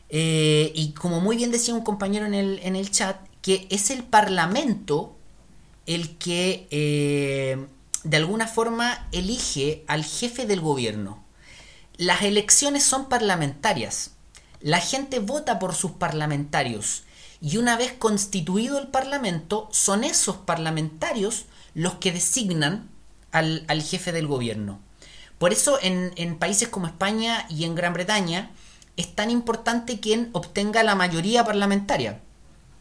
[0.09, 3.91] eh, y como muy bien decía un compañero en el, en el chat, que es
[3.91, 5.17] el Parlamento
[5.87, 7.67] el que eh,
[8.03, 11.26] de alguna forma elige al jefe del gobierno.
[11.99, 14.11] Las elecciones son parlamentarias.
[14.61, 17.05] La gente vota por sus parlamentarios.
[17.41, 22.89] Y una vez constituido el Parlamento, son esos parlamentarios los que designan
[23.33, 24.81] al, jefe del gobierno.
[25.39, 28.51] Por eso en, países como España y en Gran Bretaña
[28.97, 32.21] es tan importante quien obtenga la mayoría parlamentaria.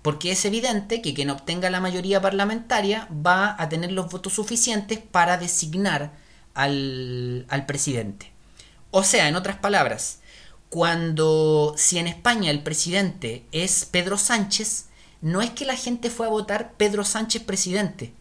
[0.01, 4.99] Porque es evidente que quien obtenga la mayoría parlamentaria va a tener los votos suficientes
[4.99, 6.13] para designar
[6.53, 8.34] al, presidente.
[8.97, 10.19] O sea, en otras palabras,
[10.69, 14.85] cuando si en España el presidente es Pedro Sánchez,
[15.19, 18.13] no es que la gente fue a votar Pedro Sánchez presidente,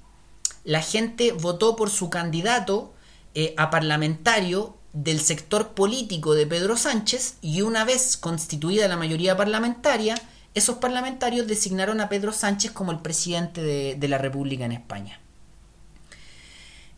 [0.64, 2.92] la gente votó por su candidato
[3.36, 9.36] eh, a parlamentario del sector político de Pedro Sánchez y una vez constituida la mayoría
[9.36, 10.16] parlamentaria,
[10.54, 15.20] esos parlamentarios designaron a Pedro Sánchez como el presidente de, la República en España.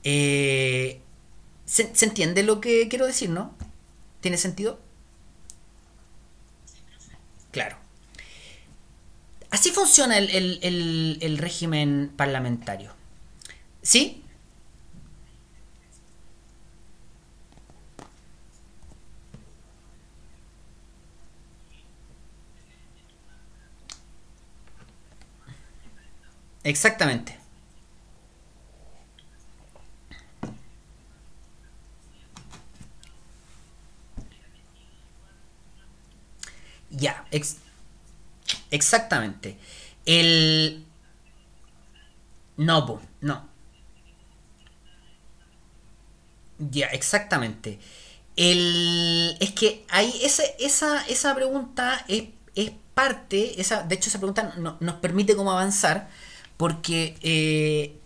[0.03, 1.03] Eh,
[1.67, 3.55] ¿se, entiende lo que quiero decir, no?
[4.27, 4.81] ¿Tiene sentido?
[7.53, 7.77] Claro.
[9.53, 12.91] Así funciona el régimen parlamentario.
[13.83, 14.25] ¿Sí?
[26.65, 27.36] Exactamente.
[36.97, 37.27] Ya,
[38.71, 39.59] exactamente.
[40.07, 40.85] El...
[42.57, 43.49] No, no.
[46.59, 47.79] Ya, exactamente.
[48.37, 54.19] El, es que hay ese, esa, esa pregunta es, es parte, esa, de hecho esa
[54.19, 56.09] pregunta nos permite como avanzar,
[56.57, 57.99] porque eh,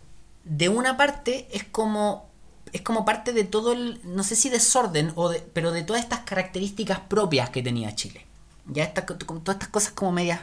[0.44, 2.28] de una parte es como,
[2.72, 6.20] es como parte de todo el, no sé si desorden, o pero de todas estas
[6.20, 8.26] características propias que tenía Chile.
[8.72, 9.18] Ya todas
[9.54, 10.40] estas cosas como medias,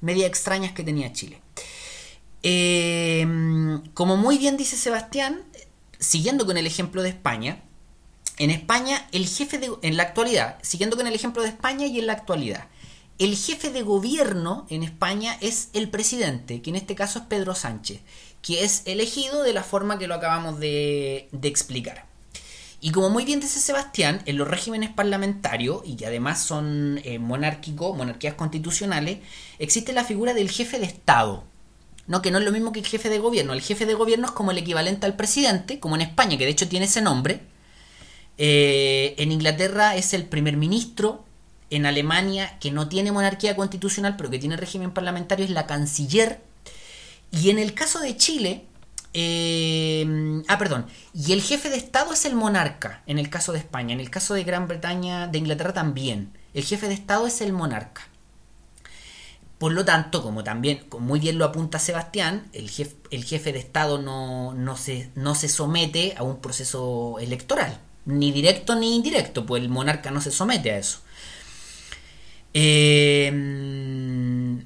[0.00, 1.40] media extrañas que tenía Chile.
[2.42, 3.26] Eh,
[3.94, 5.42] como muy bien dice Sebastián,
[5.98, 7.62] siguiendo con el ejemplo de España,
[8.38, 11.98] en España el jefe de, en la actualidad, siguiendo con el ejemplo de España y
[11.98, 12.68] en la actualidad,
[13.18, 17.54] el jefe de gobierno en España es el presidente, que en este caso es Pedro
[17.54, 18.00] Sánchez,
[18.40, 22.06] que es elegido de la forma que lo acabamos de, explicar.
[22.80, 27.18] Y como muy bien dice Sebastián, en los regímenes parlamentarios, y que además son eh,
[27.18, 29.18] monárquicos, monarquías constitucionales,
[29.58, 31.44] existe la figura del jefe de Estado,
[32.10, 33.52] no, que no es lo mismo que el jefe de gobierno.
[33.52, 36.50] El jefe de gobierno es como el equivalente al presidente, como en España, que de
[36.50, 37.40] hecho tiene ese nombre.
[38.36, 41.24] Eh, en Inglaterra es el primer ministro.
[41.70, 46.40] En Alemania, que no tiene monarquía constitucional, pero que tiene régimen parlamentario, es la canciller.
[47.30, 48.64] Y en el caso de Chile,
[49.12, 50.86] eh, ah, perdón.
[51.14, 53.92] Y el jefe de Estado es el monarca, en el caso de España.
[53.94, 56.32] En el caso de Gran Bretaña, de Inglaterra también.
[56.54, 58.02] El jefe de Estado es el monarca.
[59.58, 63.58] Por lo tanto, como también muy bien lo apunta Sebastián, el jefe, el jefe de
[63.58, 69.44] Estado no, no, se, no se somete a un proceso electoral, ni directo ni indirecto,
[69.44, 71.00] pues el monarca no se somete a eso.
[72.54, 73.30] Eh,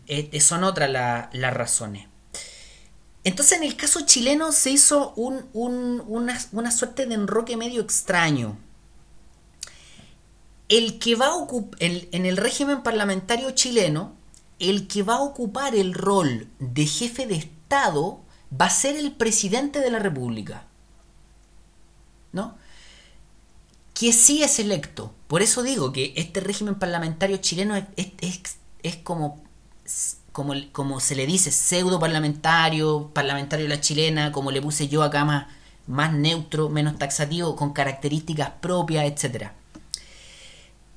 [0.07, 2.07] eh, son otras las razones.
[3.25, 5.49] Entonces en el caso chileno se hizo un,
[6.07, 8.59] una, suerte de enroque medio extraño.
[10.68, 11.47] El que va a
[11.81, 14.14] en el régimen parlamentario chileno,
[14.59, 18.20] el que va a ocupar el rol de jefe de Estado
[18.61, 20.66] va a ser el presidente de la República.
[22.33, 22.57] ¿No?
[23.93, 25.14] Que sí es electo.
[25.29, 29.43] Por eso digo que este régimen parlamentario chileno es, como,
[30.35, 35.03] como, como, se le dice, pseudo parlamentario, parlamentario de la chilena, como le puse yo
[35.03, 35.47] acá más,
[35.87, 39.55] más neutro, menos taxativo, con características propias, etcétera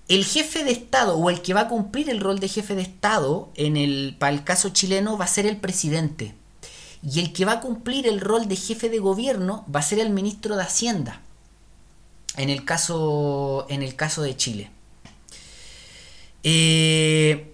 [0.07, 2.81] el jefe de Estado o el que va a cumplir el rol de jefe de
[2.81, 6.33] Estado en el, para el caso chileno va a ser el presidente.
[7.03, 9.99] Y el que va a cumplir el rol de jefe de gobierno va a ser
[9.99, 11.21] el ministro de Hacienda.
[12.37, 14.71] En el caso, en el caso de Chile.
[16.43, 17.53] Eh,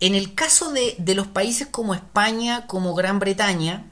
[0.00, 3.84] en el caso de, los países como España, como Gran Bretaña,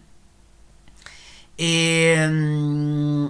[1.58, 3.28] eh,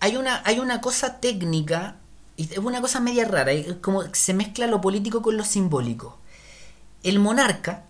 [0.00, 1.96] hay, una, hay una cosa técnica
[2.36, 6.18] es una cosa media rara, como se mezcla lo político con lo simbólico.
[7.02, 7.84] El monarca,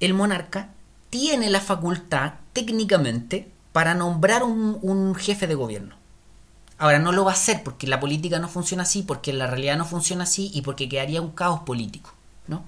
[0.00, 0.70] el monarca
[1.10, 5.96] tiene la facultad técnicamente para nombrar un, jefe de gobierno.
[6.78, 9.76] Ahora no lo va a hacer porque la política no funciona así, porque la realidad
[9.76, 12.14] no funciona así y porque quedaría un caos político,
[12.46, 12.64] ¿no?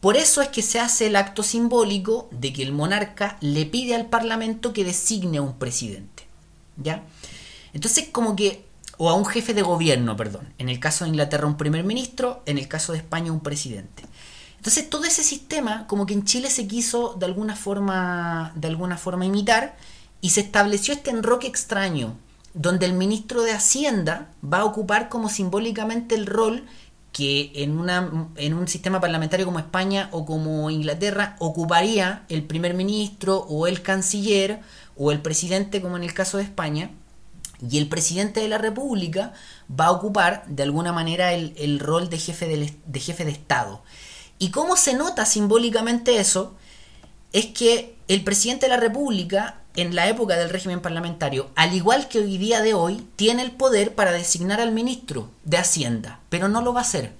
[0.00, 3.94] Por eso es que se hace el acto simbólico de que el monarca le pide
[3.94, 6.26] al parlamento que designe a un presidente,
[6.76, 7.02] ¿ya?
[7.74, 8.64] Entonces como que
[8.96, 10.52] o a un jefe de gobierno, perdón.
[10.58, 14.04] En el caso de Inglaterra un primer ministro, en el caso de España un presidente.
[14.56, 18.98] Entonces todo ese sistema como que en Chile se quiso de alguna forma de alguna
[18.98, 19.76] forma imitar
[20.20, 22.16] y se estableció este enroque extraño
[22.54, 26.64] donde el ministro de Hacienda va a ocupar como simbólicamente el rol
[27.12, 32.74] que en, una, en un sistema parlamentario como España o como Inglaterra ocuparía el primer
[32.74, 34.60] ministro o el canciller
[34.96, 36.90] o el presidente como en el caso de España
[37.68, 39.32] y el presidente de la República
[39.70, 43.82] va a ocupar de alguna manera el, rol de jefe de, jefe de Estado.
[44.38, 46.54] ¿Y cómo se nota simbólicamente eso?
[47.32, 52.08] Es que el presidente de la República, en la época del régimen parlamentario, al igual
[52.08, 56.48] que hoy día de hoy, tiene el poder para designar al ministro de Hacienda, pero
[56.48, 57.12] no lo va a hacer.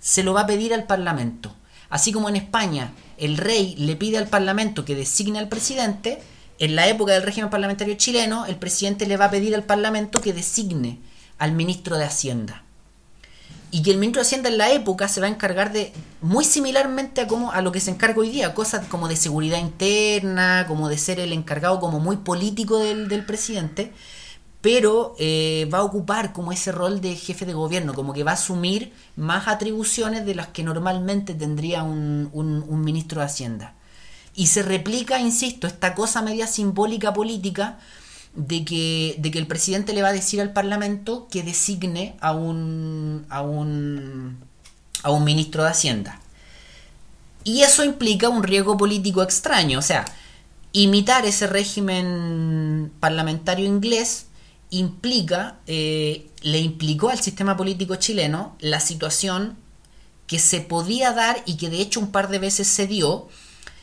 [0.00, 1.54] Se lo va a pedir al Parlamento.
[1.90, 6.20] Así como en España el rey le pide al Parlamento que designe al presidente,
[6.58, 10.20] en la época del régimen parlamentario chileno, el presidente le va a pedir al Parlamento
[10.20, 10.98] que designe
[11.38, 12.64] al ministro de Hacienda.
[13.74, 16.44] Y que el ministro de Hacienda en la época se va a encargar de, muy
[16.44, 20.66] similarmente a, como, a lo que se encarga hoy día, cosas como de seguridad interna,
[20.68, 23.90] como de ser el encargado como muy político del, presidente,
[24.60, 28.32] pero eh, va a ocupar como ese rol de jefe de gobierno, como que va
[28.32, 33.74] a asumir más atribuciones de las que normalmente tendría un, un ministro de Hacienda.
[34.34, 37.78] Y se replica, insisto, esta cosa media simbólica política
[38.34, 42.32] de que, de que el presidente le va a decir al Parlamento que designe a
[42.32, 44.38] un, a un,
[45.02, 46.20] a un ministro de Hacienda.
[47.44, 50.04] Y eso implica un riesgo político extraño, o sea,
[50.72, 54.26] imitar ese régimen parlamentario inglés
[54.70, 59.56] implica, eh, le implicó al sistema político chileno la situación
[60.26, 63.28] que se podía dar y que de hecho un par de veces se dio,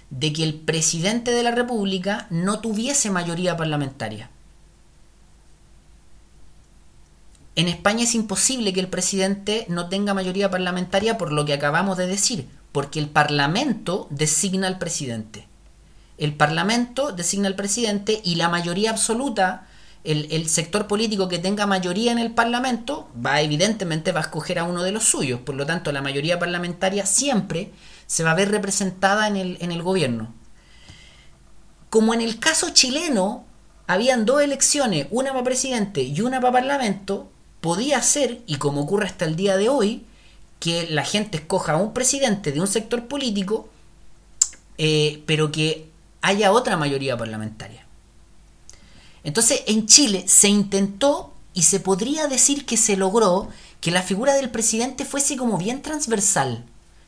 [0.10, 4.32] de que el presidente de la República no tuviese mayoría parlamentaria.
[7.60, 11.97] En España es imposible que el presidente no tenga mayoría parlamentaria por lo que acabamos
[11.97, 15.45] de decir, porque el Parlamento designa al presidente.
[16.18, 19.68] El Parlamento designa al presidente y la mayoría absoluta,
[20.05, 24.64] el, sector político que tenga mayoría en el Parlamento, va evidentemente va a escoger a
[24.64, 25.41] uno de los suyos.
[25.41, 27.74] Por lo tanto, la mayoría parlamentaria siempre
[28.07, 29.36] se va a ver representada en
[29.74, 30.34] el gobierno.
[31.89, 33.43] Como en el caso chileno,
[33.86, 39.05] habían dos elecciones, una para presidente y una para parlamento, podía ser, y como ocurre
[39.05, 40.05] hasta el día de hoy,
[40.60, 43.70] que la gente escoja a un presidente de un sector político,
[44.78, 45.89] eh, pero que
[46.22, 47.86] haya otra mayoría parlamentaria.
[49.24, 53.49] Entonces, en Chile se intentó y se podría decir que se logró
[53.82, 56.66] que la figura del presidente fuese como bien transversal.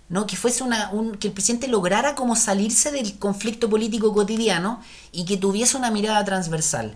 [0.09, 0.27] ¿no?
[0.27, 4.81] Que fuese una, un, que el presidente lograra como salirse del conflicto político cotidiano
[5.13, 6.95] y que tuviese una mirada transversal.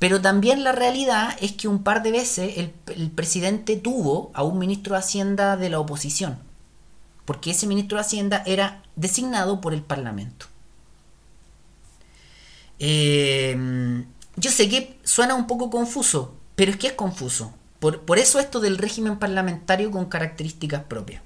[0.00, 4.58] Pero también la realidad es que un par de veces el, presidente tuvo a un
[4.58, 6.38] ministro de Hacienda de la oposición.
[7.26, 10.46] porque ese ministro de Hacienda era designado por el Parlamento.
[12.78, 14.04] Eh,
[14.36, 17.52] yo sé que suena un poco confuso, pero es que es confuso.
[17.78, 21.22] Por, por eso esto del régimen parlamentario con características propias.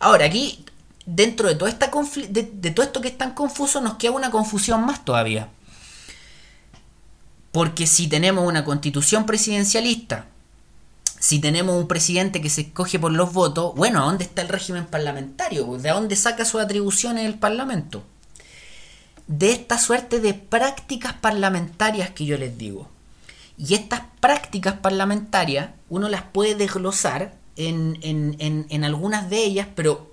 [0.00, 0.64] Ahora, aquí,
[1.06, 1.90] dentro de, esta
[2.28, 5.48] de todo esto que es tan confuso, nos queda una confusión más todavía.
[7.56, 10.26] Porque si tenemos una constitución presidencialista,
[11.18, 14.50] si tenemos un presidente que se escoge por los votos, bueno, ¿a dónde está el
[14.50, 15.64] régimen parlamentario?
[15.78, 18.04] ¿De dónde saca sus atribuciones el Parlamento?
[19.26, 22.90] De esta suerte de prácticas parlamentarias que yo les digo.
[23.56, 30.12] Y estas prácticas parlamentarias uno las puede desglosar en, en, en algunas de ellas, pero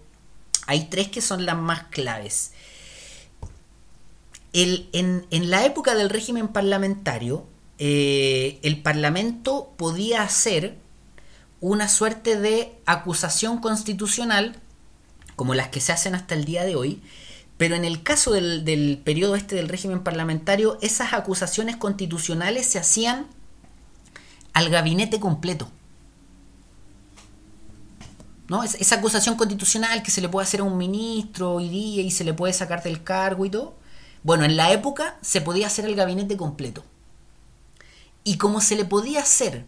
[0.65, 2.53] hay tres que son las más claves
[4.53, 7.45] en, la época del régimen parlamentario,
[7.79, 10.77] eh, el Parlamento podía hacer
[11.59, 14.55] una suerte de acusación constitucional,
[15.35, 17.01] como las que se hacen hasta el día de hoy,
[17.57, 23.27] pero en el caso del, periodo este del régimen parlamentario, esas acusaciones constitucionales se hacían
[24.53, 25.69] al gabinete completo.
[28.49, 28.61] ¿No?
[28.61, 32.25] esa acusación constitucional que se le puede hacer a un ministro hoy día y se
[32.25, 33.77] le puede sacar del cargo y todo,
[34.23, 36.83] bueno, en la época se podía hacer el gabinete completo.
[38.23, 39.65] Y como se le podía hacer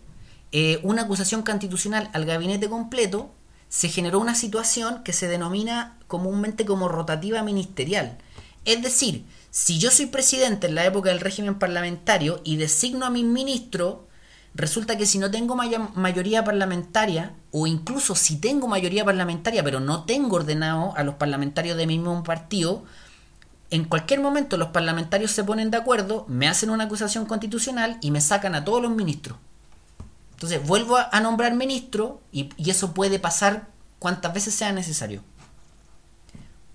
[0.51, 3.32] eh, una acusación constitucional al gabinete completo,
[3.68, 8.18] se generó una situación que se denomina comúnmente como rotativa ministerial.
[8.64, 13.10] Es decir, si yo soy presidente en la época del régimen parlamentario y designo a
[13.10, 14.08] mi ministro,
[14.53, 20.06] resulta que si no tengo mayoría parlamentaria, o incluso si tengo mayoría parlamentaria pero no
[20.06, 22.86] tengo ordenado a los parlamentarios de mi mismo partido,
[23.72, 28.11] en cualquier momento los parlamentarios se ponen de acuerdo, me hacen una acusación constitucional y
[28.11, 29.38] me sacan a todos los ministros.
[30.34, 33.68] Entonces vuelvo a, nombrar ministro y, y eso puede pasar
[33.99, 35.24] cuantas veces sea necesario.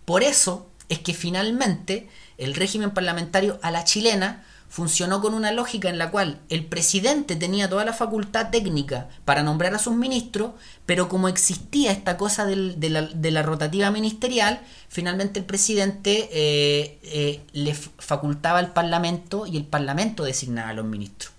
[0.04, 5.90] Por eso es que finalmente el régimen parlamentario a la chilena funcionó con una lógica
[5.90, 10.52] en la cual el presidente tenía toda la facultad técnica para nombrar a sus ministros,
[10.86, 17.74] pero como existía esta cosa de, la, rotativa ministerial, finalmente el presidente eh, eh, le
[17.74, 21.32] facultaba al Parlamento y el Parlamento designaba a los ministros.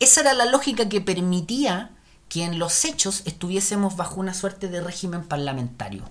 [0.00, 1.92] Esa era la lógica que permitía
[2.28, 6.02] que en los hechos estuviésemos bajo una suerte de régimen parlamentario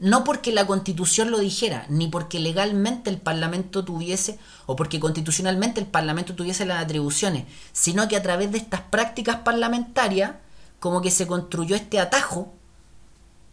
[0.00, 5.78] no porque la constitución lo dijera, ni porque legalmente el Parlamento tuviese, o porque constitucionalmente
[5.78, 10.32] el Parlamento tuviese las atribuciones, sino que a través de estas prácticas parlamentarias,
[10.80, 12.52] como que se construyó este atajo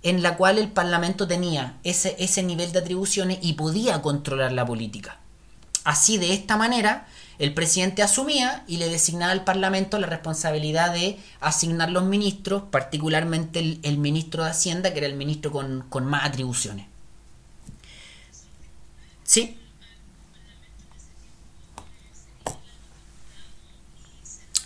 [0.04, 4.66] en la cual el Parlamento tenía ese, ese nivel de atribuciones y podía controlar la
[4.66, 5.20] política.
[5.84, 7.08] Así, de esta manera,
[7.40, 13.80] el presidente asumía y le designaba al Parlamento la responsabilidad de asignar los ministros, particularmente
[13.82, 16.88] el, ministro de Hacienda, que era el ministro con, más atribuciones.
[19.24, 19.58] ¿Sí?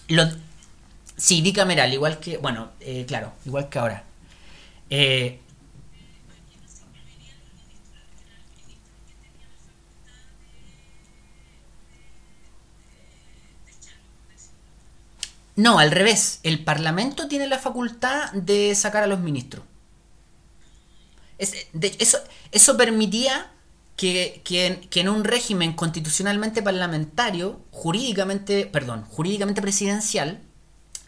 [0.07, 0.23] Lo,
[1.17, 4.03] sí, bicameral, igual que, bueno, eh, claro, igual que ahora.
[4.89, 5.39] Eh,
[15.55, 16.39] No, al revés.
[16.43, 19.63] El Parlamento tiene la facultad de sacar a los ministros.
[21.37, 22.17] eso,
[22.51, 23.51] eso permitía
[23.95, 30.41] que, en, un régimen constitucionalmente parlamentario, jurídicamente, perdón, jurídicamente presidencial,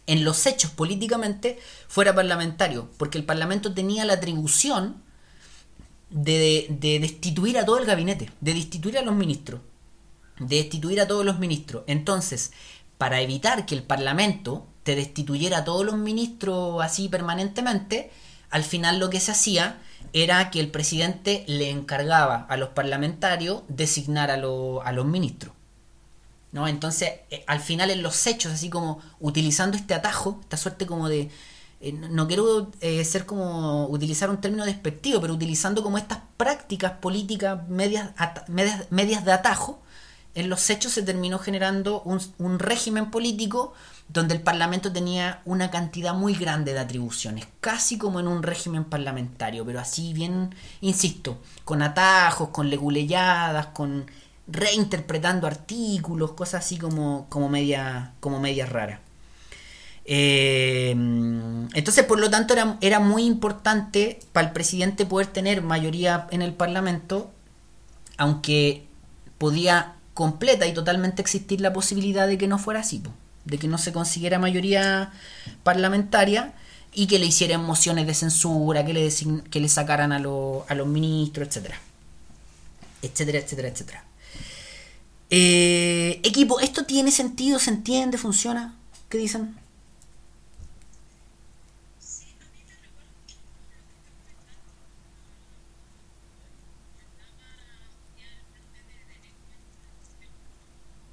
[0.05, 5.01] en los hechos políticamente fuera parlamentario, porque el Parlamento tenía la atribución
[6.09, 9.61] de, de destituir a todo el gabinete, de destituir a los ministros,
[10.39, 11.83] de destituir a todos los ministros.
[11.87, 12.51] Entonces,
[13.03, 18.11] para evitar que el Parlamento te destituyera a todos los ministros así permanentemente,
[18.49, 19.81] al final lo que se hacía
[20.13, 25.53] era que el presidente le encargaba a los parlamentarios designar a, a los ministros.
[26.53, 26.65] ¿no?
[26.65, 31.09] Entonces, eh, al final en los hechos, así como utilizando este atajo, esta suerte como
[31.09, 31.29] de...
[31.81, 36.93] Eh, no quiero eh, ser como utilizar un término despectivo, pero utilizando como estas prácticas
[37.01, 38.11] políticas medias,
[38.47, 39.82] medias de atajo,
[40.35, 43.73] en los hechos se terminó generando un, régimen político
[44.09, 48.83] donde el Parlamento tenía una cantidad muy grande de atribuciones, casi como en un régimen
[48.83, 54.05] parlamentario, pero así bien, insisto, con atajos, con leguleyadas, con
[54.47, 58.99] reinterpretando artículos, cosas así como, como media, como medias raras.
[60.05, 66.27] Eh, entonces, por lo tanto, era, era muy importante para el presidente poder tener mayoría
[66.31, 67.31] en el Parlamento,
[68.17, 68.85] aunque
[69.37, 73.01] podía completa y totalmente existir la posibilidad de que no fuera así,
[73.45, 75.11] de que no se consiguiera mayoría
[75.63, 76.53] parlamentaria
[76.93, 79.09] y que le hicieran mociones de censura, que le,
[79.49, 81.79] que le sacaran a, a los ministros, etcétera.
[83.01, 84.03] Etcétera, etcétera, etcétera.
[85.29, 87.57] Eh, equipo, ¿esto tiene sentido?
[87.57, 88.17] ¿Se entiende?
[88.17, 88.75] ¿Funciona?
[89.09, 89.55] ¿Qué dicen?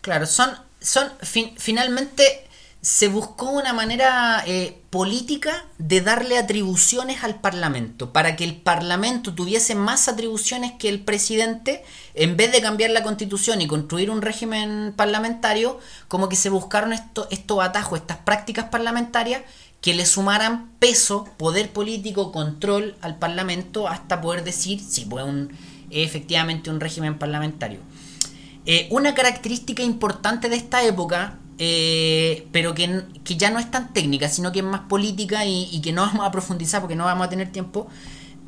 [0.00, 1.08] Claro, son, son
[1.58, 2.46] finalmente
[2.82, 9.34] se buscó una manera eh, política de darle atribuciones al Parlamento, para que el Parlamento
[9.34, 11.84] tuviese más atribuciones que el presidente,
[12.14, 15.78] en vez de cambiar la constitución y construir un régimen parlamentario,
[16.08, 19.42] como que se buscaron esto, estos atajos, estas prácticas parlamentarias
[19.82, 25.50] que le sumaran peso, poder político, control al Parlamento hasta poder decir si fue un,
[25.90, 27.80] efectivamente un régimen parlamentario.
[28.66, 34.28] Eh, una característica importante de esta época, eh, pero que, ya no es tan técnica,
[34.28, 37.30] sino que es más política y, que no vamos a profundizar porque no vamos a
[37.30, 37.88] tener tiempo,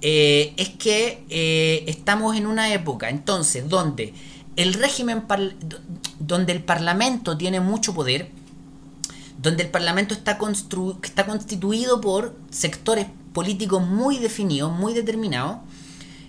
[0.02, 1.24] eh, es que
[1.86, 4.14] estamos en una época entonces donde
[4.56, 5.24] el régimen,
[6.18, 8.30] donde el Parlamento tiene mucho poder,
[9.40, 10.38] donde el Parlamento está,
[11.02, 15.58] está constituido por sectores políticos muy definidos, muy determinados,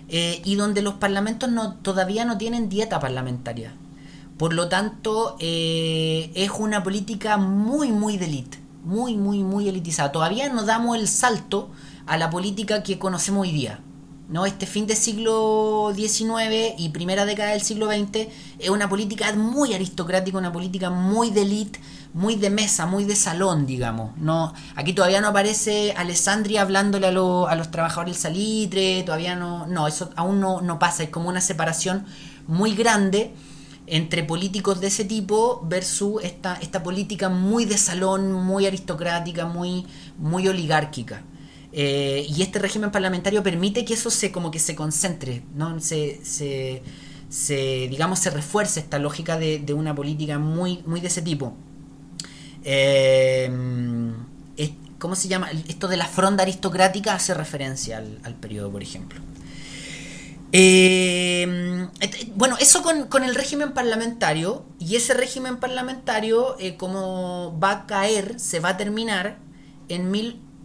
[0.08, 3.74] eh, y donde los parlamentos no, todavía no tienen dieta parlamentaria.
[4.36, 10.12] Por lo tanto, eh, es una política muy, muy de élite, muy, muy, muy elitizada.
[10.12, 11.70] Todavía no damos el salto
[12.06, 13.80] a la política que conocemos hoy día.
[14.28, 14.46] ¿No?
[14.46, 19.74] Este fin del siglo XIX y primera década del siglo XX es una política muy
[19.74, 21.80] aristocrática, una política muy de élite,
[22.14, 24.16] muy de mesa, muy de salón, digamos.
[24.16, 29.66] No, aquí todavía no aparece Alessandria hablándole a, a los trabajadores del salitre, todavía no,
[29.66, 32.06] no, eso aún no, no pasa, es como una separación
[32.46, 33.32] muy grande
[33.86, 39.86] entre políticos de ese tipo versus esta, esta política muy de salón, muy aristocrática, muy,
[40.18, 41.22] muy oligárquica.
[41.76, 45.80] Eh, y este régimen parlamentario permite que eso se como que se concentre, ¿no?
[45.80, 51.20] se, se, digamos se refuerce esta lógica de, de una política muy, muy de ese
[51.20, 51.56] tipo.
[52.62, 53.50] Eh,
[55.04, 55.50] ¿Cómo se llama?
[55.68, 59.20] Esto de la fronda aristocrática hace referencia al, periodo, por ejemplo.
[60.50, 61.86] Eh,
[62.34, 68.60] bueno, eso con, el régimen parlamentario, y ese régimen parlamentario, eh, va a caer, se
[68.60, 69.36] va a terminar
[69.90, 70.10] en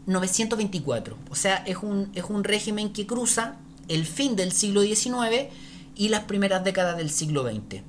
[0.09, 1.17] 1924.
[1.29, 3.57] O sea, es un, es un régimen que cruza
[3.87, 5.47] el fin del siglo XIX
[5.95, 7.83] y las primeras décadas del siglo XX.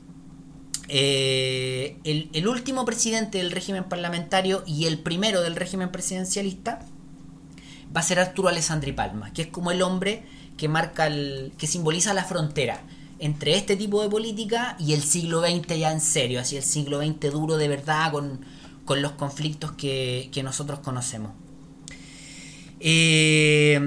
[0.88, 6.80] Eh, el, último presidente del régimen parlamentario y el primero del régimen presidencialista
[7.94, 10.24] va a ser Arturo Alessandri Palma, que es como el hombre
[10.56, 12.82] que marca el, que simboliza la frontera
[13.18, 17.00] entre este tipo de política y el siglo XX ya en serio, así el siglo
[17.00, 18.40] XX duro de verdad con,
[19.00, 21.30] los conflictos que, que nosotros conocemos.
[22.80, 23.78] Eh,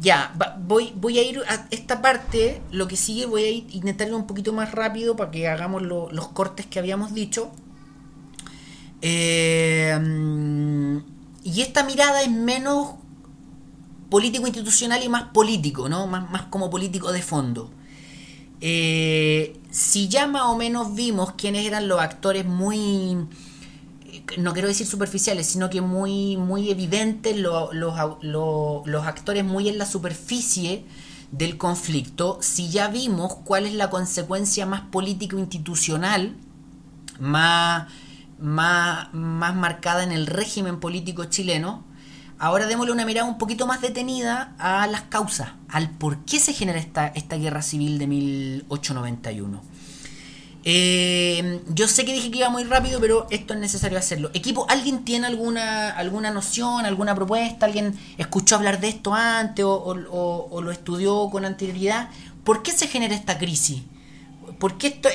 [0.00, 0.32] ya,
[0.66, 4.26] voy, voy a ir a esta parte, lo que sigue voy a ir, intentar un
[4.26, 7.50] poquito más rápido para que hagamos los cortes que habíamos dicho.
[9.02, 9.98] Eh,
[11.42, 12.94] y esta mirada es menos
[14.10, 16.06] político institucional y más político, ¿no?
[16.06, 17.70] Más, más como político de fondo.
[18.60, 23.16] Eh, si ya más o menos vimos quiénes eran los actores muy
[24.38, 30.84] no quiero decir superficiales, sino que muy, muy evidentes, los actores muy en la superficie
[31.32, 36.36] del conflicto, si ya vimos cuál es la consecuencia más político-institucional,
[37.20, 37.88] más,
[38.38, 41.84] más, más marcada en el régimen político chileno,
[42.38, 46.52] ahora démosle una mirada un poquito más detenida a las causas, al por qué se
[46.52, 49.69] genera esta, esta guerra civil de 1891.
[50.62, 54.30] Eh, yo sé que dije que iba muy rápido, pero esto es necesario hacerlo.
[54.34, 57.66] Equipo, ¿alguien tiene alguna, alguna noción, alguna propuesta?
[57.66, 62.10] ¿Alguien escuchó hablar de esto antes o, lo estudió con anterioridad?
[62.44, 63.82] ¿Por qué se genera esta crisis?
[64.58, 65.08] ¿Por qué esto,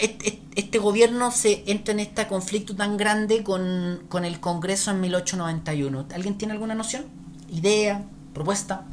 [0.55, 6.07] este, gobierno se entra en este conflicto tan grande con, el Congreso en 1891?
[6.15, 7.05] ¿Alguien tiene alguna noción?
[7.51, 8.03] ¿Idea?
[8.33, 8.85] ¿Propuesta?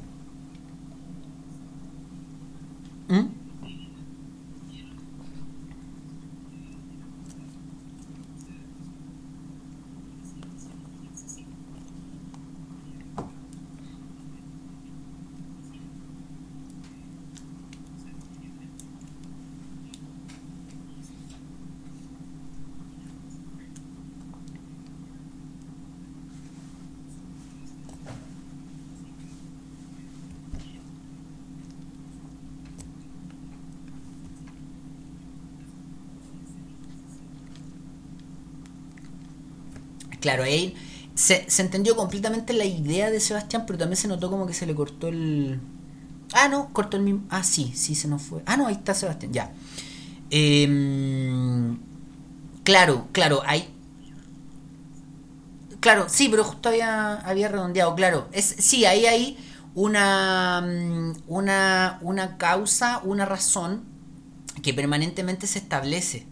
[3.09, 3.41] ¿Mm?
[40.22, 40.74] Claro, ahí
[41.14, 44.74] se, entendió completamente la idea de Sebastián, pero también se notó como que se le
[44.74, 45.60] cortó el...
[46.32, 47.24] Ah, no, cortó el mismo...
[47.28, 48.42] Ah, sí, sí, se nos fue.
[48.46, 49.52] Ah, no, ahí está Sebastián, ya.
[50.30, 51.76] Em,
[52.62, 53.68] claro, claro, hay...
[55.80, 58.28] Claro, sí, pero justo había, había redondeado, claro.
[58.32, 59.36] Es, sí, ahí hay
[59.74, 63.82] una, mm, una, una causa, una razón
[64.62, 66.26] que permanentemente se establece.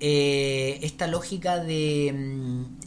[0.00, 2.81] Eh, esta lógica de mm,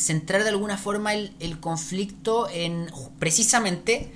[0.00, 4.10] centrar de alguna forma el, conflicto en precisamente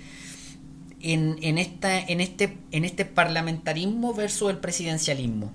[1.00, 5.52] en, en, esta, en, este, en este parlamentarismo versus el presidencialismo.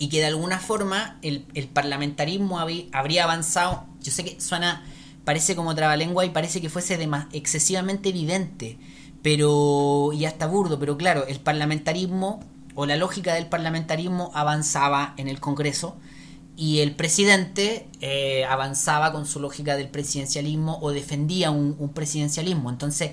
[0.00, 4.84] Y que de alguna forma el, parlamentarismo habría avanzado, yo sé que suena,
[5.24, 8.78] parece como trabalengua y parece que fuese de excesivamente evidente,
[9.22, 12.40] pero y hasta burdo, pero claro, el parlamentarismo
[12.74, 15.96] o la lógica del parlamentarismo avanzaba en el Congreso
[16.58, 22.68] y el presidente eh, avanzaba con su lógica del presidencialismo o defendía un, presidencialismo.
[22.68, 23.12] Entonces,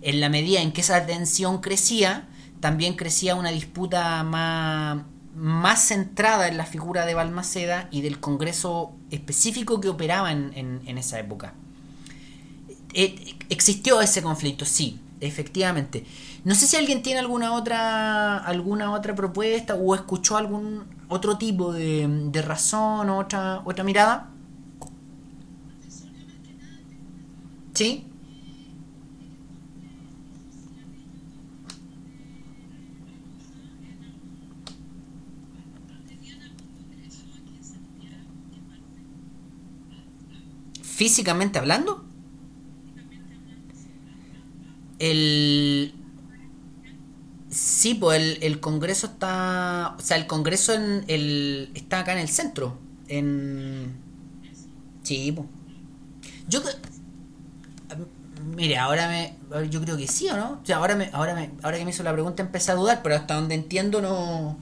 [0.00, 2.26] en la medida en que esa tensión crecía,
[2.60, 5.02] también crecía una disputa más,
[5.34, 10.80] más centrada en la figura de Balmaceda y del Congreso específico que operaba en, en,
[10.86, 11.52] en esa época.
[12.94, 16.06] Eh, existió ese conflicto, sí, efectivamente.
[16.46, 21.72] No sé si alguien tiene alguna otra alguna otra propuesta o escuchó algún otro tipo
[21.72, 24.30] de, razón o otra otra mirada.
[27.74, 28.04] ¿Sí?
[40.80, 42.04] Físicamente hablando.
[45.00, 45.95] El,
[47.50, 49.94] Sí, pues el, el, Congreso está.
[49.98, 52.78] O sea, el Congreso en el, está acá en el centro.
[53.08, 53.94] En.
[55.02, 55.46] Sí, pues.
[56.48, 56.62] Yo.
[58.56, 59.36] Mire, ahora me.
[59.70, 60.60] Yo creo que sí, ¿o no?
[60.62, 63.00] O sea, ahora, me, ahora, me, ahora que me hizo la pregunta empecé a dudar,
[63.02, 64.58] pero hasta donde entiendo no.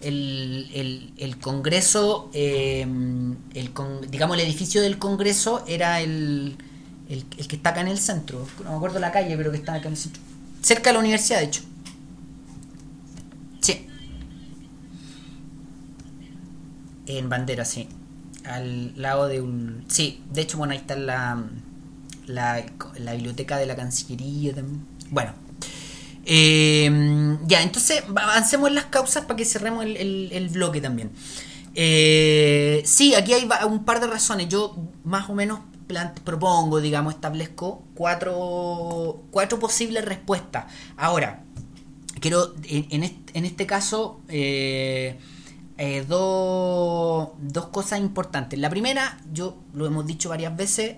[0.00, 2.30] El, el, el Congreso.
[2.32, 2.82] Eh,
[3.54, 3.72] el,
[4.10, 6.56] digamos, el edificio del Congreso era el,
[7.08, 8.46] el, el que está acá en el centro.
[8.62, 10.22] No me acuerdo la calle, pero que está acá en el centro.
[10.62, 11.62] Cerca de la universidad, de hecho.
[17.08, 17.88] En bandera, sí.
[18.44, 19.84] Al lado de un...
[19.88, 21.42] Sí, de hecho, bueno, ahí está la,
[22.26, 22.64] la,
[22.98, 24.86] la biblioteca de la Cancillería también.
[25.10, 25.32] Bueno.
[26.26, 31.10] Eh, ya, entonces avancemos en las causas para que cerremos el, el, el bloque también.
[31.74, 34.48] Eh, sí, aquí hay un par de razones.
[34.50, 35.60] Yo más o menos
[36.24, 40.66] propongo, digamos, establezco cuatro, cuatro posibles respuestas.
[40.98, 41.42] Ahora,
[42.20, 44.20] quiero, en, en, este, en este caso...
[44.28, 45.18] Eh,
[45.78, 47.30] eh, dos,
[47.70, 48.58] cosas importantes.
[48.58, 50.96] La primera, yo lo hemos dicho varias veces,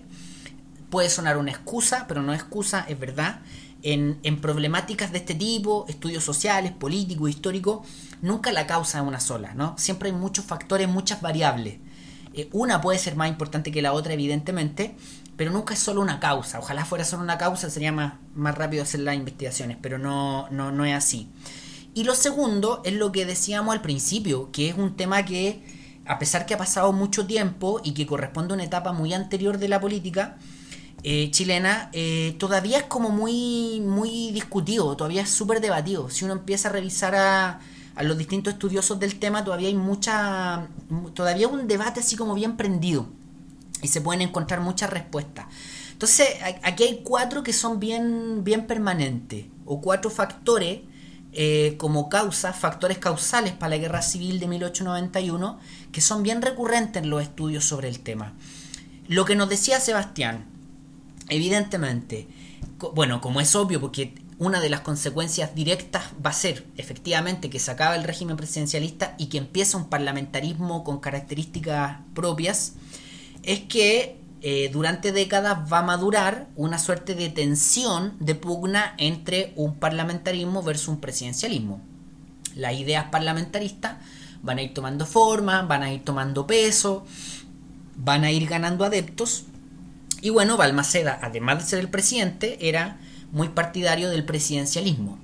[0.89, 3.41] puede sonar una excusa, pero no excusa, es verdad.
[3.83, 7.87] En, en, problemáticas de este tipo, estudios sociales, políticos, históricos,
[8.23, 9.75] nunca la causa es una sola, ¿no?
[9.79, 11.79] Siempre hay muchos factores, muchas variables.
[12.33, 14.97] Eh, una puede ser más importante que la otra, evidentemente,
[15.37, 16.59] pero nunca es solo una causa.
[16.59, 20.71] Ojalá fuera solo una causa, sería más, más rápido hacer las investigaciones, pero no, no,
[20.73, 21.29] no es así.
[21.95, 25.63] Y lo segundo es lo que decíamos al principio, que es un tema que,
[26.07, 29.59] a pesar que ha pasado mucho tiempo y que corresponde a una etapa muy anterior
[29.59, 30.37] de la política
[31.03, 36.11] eh, chilena, eh, todavía es como muy, muy discutido, todavía es súper debatido.
[36.11, 37.61] Si uno empieza a revisar a,
[37.97, 40.69] a los distintos estudiosos del tema, todavía hay mucha,
[41.15, 43.07] todavía un debate así como bien prendido
[43.83, 45.47] y se pueden encontrar muchas respuestas.
[45.93, 46.29] Entonces,
[46.63, 50.81] aquí hay cuatro que son bien, bien permanentes, o cuatro factores
[51.33, 55.59] eh, como causa, factores causales para la guerra civil de 1891,
[55.93, 58.35] que son bien recurrentes en los estudios sobre el tema.
[59.07, 60.47] Lo que nos decía Sebastián,
[61.29, 62.29] evidentemente,
[62.95, 67.59] bueno, como es obvio, porque una de las consecuencias directas va a ser efectivamente que
[67.59, 72.73] se acaba el régimen presidencialista y que empieza un parlamentarismo con características propias,
[73.43, 79.53] es que eh, durante décadas va a madurar una suerte de tensión de pugna entre
[79.57, 81.83] un parlamentarismo versus un presidencialismo.
[82.55, 83.99] Las ideas parlamentaristas
[84.43, 87.05] van a ir tomando forma, van a ir tomando peso,
[87.97, 89.45] van a ir ganando adeptos.
[90.23, 92.99] Y bueno, Balmaceda, además de ser el presidente, era
[93.33, 95.19] muy partidario del presidencialismo.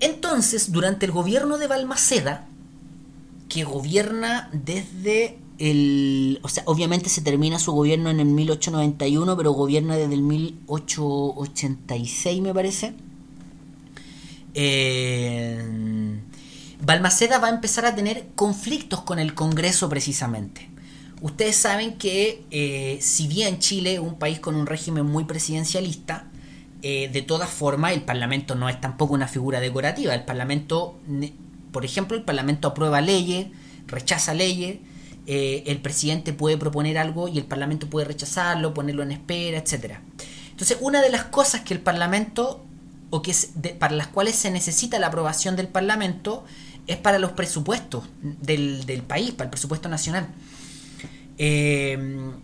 [0.00, 2.46] Entonces, durante el gobierno de Balmaceda,
[3.48, 9.50] que gobierna desde el, o sea, obviamente se termina su gobierno en el 1891, pero
[9.52, 12.94] gobierna desde el 1886, me parece.
[14.54, 16.20] Eh,
[16.82, 20.68] Balmaceda va a empezar a tener conflictos con el Congreso precisamente.
[21.22, 26.26] ustedes saben que eh, si bien Chile un país con un régimen muy presidencialista,
[26.82, 30.14] eh, de todas formas el Parlamento no es tampoco una figura decorativa.
[30.14, 30.98] El Parlamento,
[31.72, 33.46] por ejemplo, el Parlamento aprueba leyes,
[33.86, 34.78] rechaza leyes,
[35.26, 40.02] eh, el presidente puede proponer algo y el Parlamento puede rechazarlo, ponerlo en espera, etcétera.
[40.50, 42.64] Entonces, una de las cosas que el Parlamento,
[43.10, 43.34] o que
[43.78, 46.44] para las cuales se necesita la aprobación del Parlamento,
[46.86, 50.28] es para los presupuestos del, del país, para el presupuesto nacional.
[51.38, 51.98] Eh,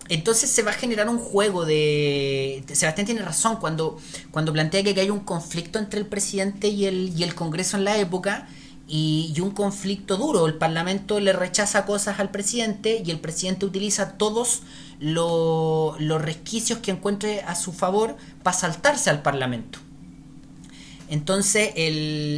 [0.08, 2.62] entonces se va a generar un juego de...
[2.72, 3.98] Sebastián tiene razón cuando,
[4.30, 7.84] cuando plantea que hay un conflicto entre el presidente y el, y el Congreso en
[7.84, 8.48] la época
[8.94, 10.46] y, un conflicto duro.
[10.46, 14.60] El Parlamento le rechaza cosas al presidente y el presidente utiliza todos
[15.00, 19.78] los resquicios que encuentre a su favor para saltarse al Parlamento.
[21.08, 21.72] Entonces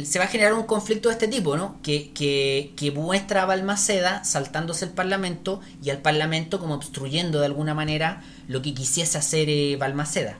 [0.07, 1.77] se va a generar un conflicto de este tipo, ¿no?
[1.83, 7.73] Que, que, muestra a Balmaceda saltándose el Parlamento y al Parlamento como obstruyendo de alguna
[7.73, 10.39] manera lo que quisiese hacer eh, Balmaceda.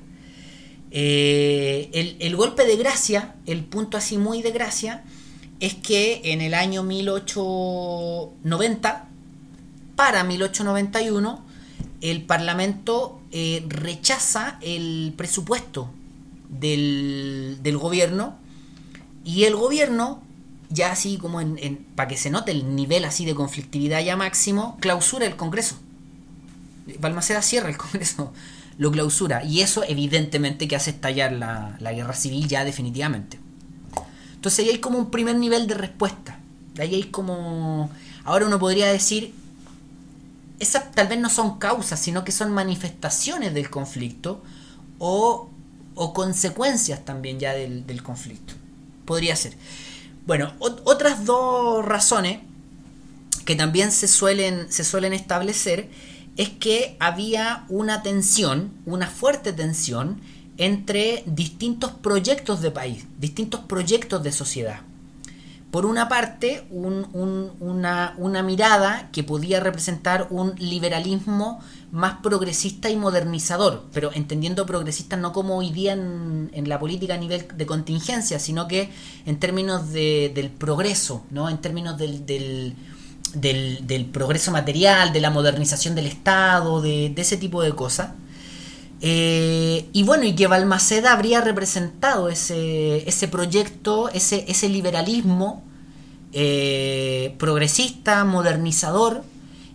[0.91, 5.03] Eh, el, el, golpe de gracia, el punto así muy de gracia,
[5.59, 9.07] es que en el año 1890,
[9.95, 11.43] para 1891,
[12.01, 15.89] el Parlamento eh, rechaza el presupuesto
[16.49, 18.35] del, del gobierno
[19.23, 20.21] y el gobierno
[20.69, 24.77] ya así como en, para que se note el nivel así de conflictividad ya máximo,
[24.79, 25.77] clausura el Congreso.
[26.99, 28.33] Balmaceda cierra el Congreso,
[28.77, 29.43] lo clausura.
[29.43, 33.39] Y eso evidentemente que hace estallar la, la guerra civil ya definitivamente.
[34.45, 36.39] Entonces ahí hay como un primer nivel de respuesta.
[36.77, 37.89] Ahí hay como...
[38.23, 39.33] Ahora uno podría decir,
[40.59, 44.43] esas tal vez no son causas, sino que son manifestaciones del conflicto
[44.99, 45.49] o
[45.95, 48.53] o consecuencias también ya del, conflicto.
[49.05, 49.53] Podría ser.
[50.27, 52.39] Bueno, otras dos razones
[53.45, 55.89] que también se suelen, se suelen establecer
[56.37, 60.19] es que había una tensión, una fuerte tensión
[60.57, 64.81] entre distintos proyectos de país, distintos proyectos de sociedad
[65.75, 71.59] por una parte, una, mirada que podía representar un liberalismo
[71.91, 77.17] más progresista y modernizador, pero entendiendo progresista no como hoy día en, la política a
[77.17, 78.89] nivel de contingencia, sino que
[79.25, 81.49] en términos del progreso, ¿no?
[81.49, 82.25] en términos del,
[83.33, 88.11] del, progreso material, de la modernización del Estado, de, ese tipo de cosas.
[89.07, 95.63] Eh, y bueno, y que Balmaceda habría representado ese, proyecto, ese, ese liberalismo
[96.33, 99.23] eh, progresista, modernizador,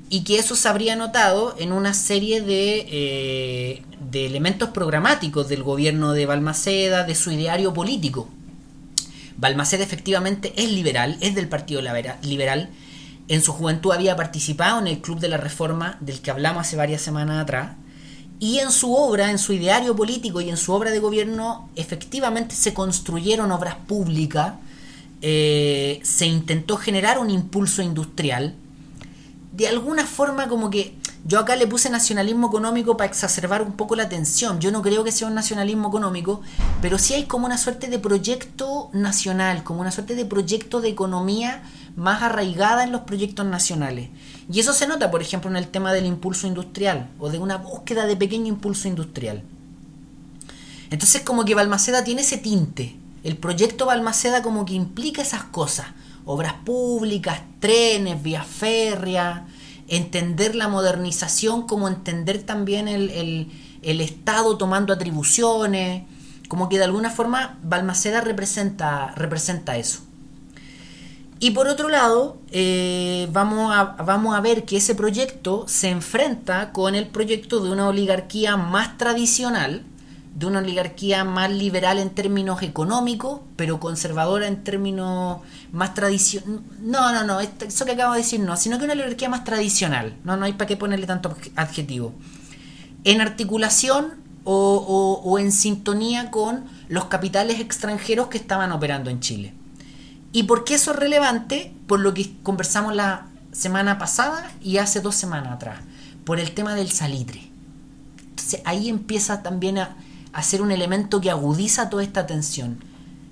[0.09, 5.62] y que eso se habría notado en una serie de, eh, de elementos programáticos del
[5.62, 8.28] gobierno de Balmaceda, de su ideario político.
[9.37, 11.81] Balmaceda efectivamente es liberal, es del Partido
[12.22, 12.70] Liberal.
[13.28, 16.74] En su juventud había participado en el Club de la Reforma del que hablamos hace
[16.74, 17.76] varias semanas atrás.
[18.41, 22.57] Y en su obra, en su ideario político y en su obra de gobierno, efectivamente
[22.57, 24.55] se construyeron obras públicas
[25.22, 28.55] eh, se intentó generar un impulso industrial.
[29.53, 30.95] De alguna forma como que
[31.26, 34.61] yo acá le puse nacionalismo económico para exacerbar un poco la tensión.
[34.61, 36.41] Yo no creo que sea un nacionalismo económico,
[36.80, 40.88] pero sí hay como una suerte de proyecto nacional, como una suerte de proyecto de
[40.88, 41.62] economía
[41.97, 44.09] más arraigada en los proyectos nacionales.
[44.53, 47.59] Y eso se nota, por ejemplo, en el tema del impulso industrial o de una
[47.59, 49.42] búsqueda de pequeño impulso industrial.
[50.90, 55.86] Entonces como que Balmaceda tiene ese tinte, el proyecto Balmaceda como que implica esas cosas.
[56.24, 59.42] Obras públicas, trenes, vías férreas,
[59.88, 63.51] entender la modernización como entender también el,
[63.82, 66.05] Estado tomando atribuciones.
[66.48, 70.01] Como que de alguna forma Balmaceda representa, representa eso.
[71.43, 76.70] Y por otro lado, eh, vamos, a, vamos a ver que ese proyecto se enfrenta
[76.70, 79.82] con el proyecto de una oligarquía más tradicional,
[80.34, 85.41] de una oligarquía más liberal en términos económicos, pero conservadora en términos
[85.72, 86.61] más tradicionales.
[86.82, 90.16] No, no, no, eso que acabo de decir no, sino que una oligarquía más tradicional.
[90.24, 92.12] No, no hay para qué ponerle tanto adjetivo.
[93.05, 94.12] En articulación
[94.45, 99.55] o, o, en sintonía con los capitales extranjeros que estaban operando en Chile.
[100.33, 101.74] ¿Y por qué eso es relevante?
[101.87, 105.81] Por lo que conversamos la semana pasada y hace dos semanas atrás,
[106.24, 107.51] por el tema del salitre.
[108.31, 112.91] Entonces ahí empieza también a ser un elemento que agudiza toda esta tensión.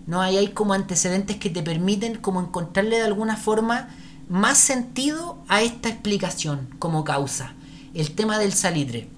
[0.09, 0.23] ¿no?
[0.23, 3.91] Ahí hay como antecedentes que te permiten como encontrarle de alguna forma
[4.31, 7.53] más sentido a esta explicación como causa.
[7.93, 9.09] El tema del salitre.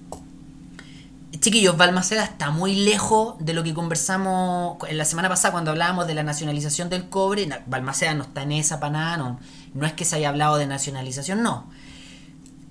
[1.41, 6.05] Chiquillos, Balmaceda está muy lejos de lo que conversamos en la semana pasada cuando hablábamos
[6.05, 7.49] de la nacionalización del cobre.
[7.65, 9.39] Balmaceda no está en esa panada, no,
[9.73, 11.67] no es que se haya hablado de nacionalización, no.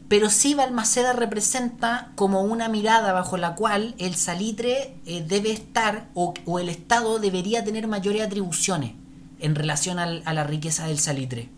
[0.09, 6.09] pero sí Balmaceda representa como una mirada bajo la cual el salitre eh, debe estar
[6.15, 8.93] o, el Estado debería tener mayores atribuciones
[9.41, 11.49] en relación a la riqueza del salitre.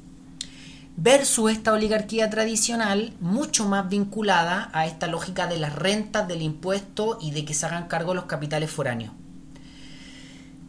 [0.96, 7.18] Versus esta oligarquía tradicional mucho más vinculada a esta lógica de las rentas, del impuesto
[7.20, 9.12] y de que se hagan cargo los capitales foráneos.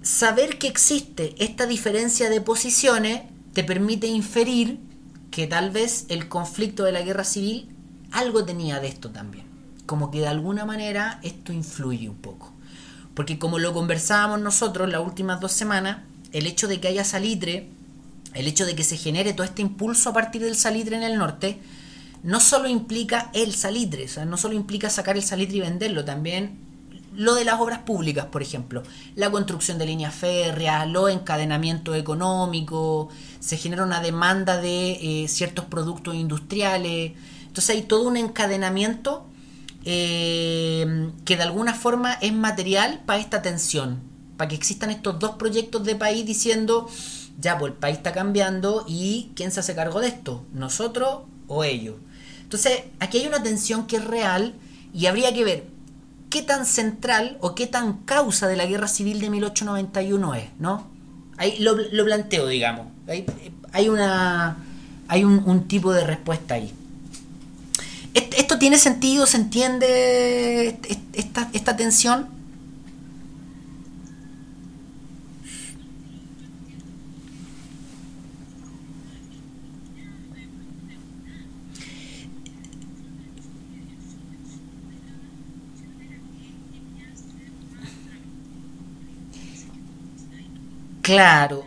[0.01, 3.21] Saber que existe esta diferencia de posiciones
[3.53, 4.80] te permite inferir
[5.32, 7.69] que tal vez el conflicto de la guerra civil
[8.11, 9.45] algo tenía de esto también.
[9.86, 12.53] Como que de alguna manera esto influye un poco.
[13.13, 15.99] Porque como lo conversábamos nosotros las últimas dos semanas,
[16.32, 17.69] el hecho de que haya salitre,
[18.34, 21.18] el hecho de que se genere todo este impulso a partir del salitre en el
[21.18, 21.60] norte,
[22.24, 26.06] no solo implica el salitre, o sea, no solo implica sacar el salitre y venderlo,
[26.06, 26.58] también
[27.16, 28.82] lo de las obras públicas, por ejemplo,
[29.16, 35.66] la construcción de líneas férreas, los encadenamientos económicos, se genera una demanda de eh, ciertos
[35.66, 37.12] productos industriales,
[37.46, 39.28] entonces hay todo un encadenamiento
[39.86, 44.00] eh, que de alguna forma es material para esta tensión,
[44.38, 46.90] para que existan estos dos proyectos de país diciendo,
[47.40, 50.46] ya, pues el país está cambiando y ¿quién se hace cargo de esto?
[50.54, 51.96] ¿Nosotros o ellos?
[52.42, 54.54] Entonces aquí hay una tensión que es real
[54.94, 55.64] y habría que ver
[56.30, 60.88] qué tan central o qué tan causa de la guerra civil de 1891 es, ¿no?
[61.38, 61.76] Ahí lo,
[62.06, 62.88] planteo, digamos.
[63.72, 64.58] Hay, una,
[65.08, 66.72] hay un tipo de respuesta ahí.
[68.14, 69.26] ¿Esto tiene sentido?
[69.26, 70.78] ¿Se entiende
[71.14, 72.28] esta, esta tensión?
[91.08, 91.60] Claro,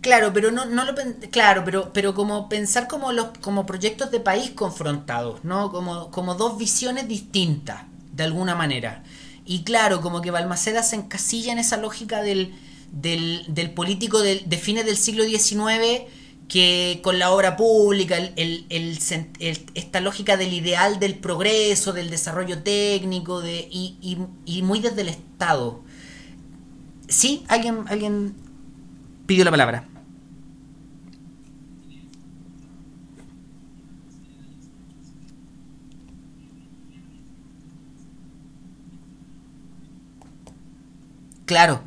[0.00, 0.94] Claro, pero no, no lo
[1.30, 5.72] claro, pero, pero como pensar como los como proyectos de país confrontados, ¿no?
[5.72, 7.82] Como, como dos visiones distintas,
[8.12, 9.02] de alguna manera.
[9.44, 12.54] Y claro, como que Balmaceda se encasilla en esa lógica del,
[12.92, 16.06] del, del político de, de, fines del siglo XIX
[16.48, 18.66] que con la obra pública, el,
[19.74, 25.82] esta lógica del ideal del progreso, del desarrollo técnico, y muy desde el Estado.
[27.08, 28.34] Sí, alguien, alguien
[29.26, 29.88] pidió la palabra.
[41.44, 41.82] Claro.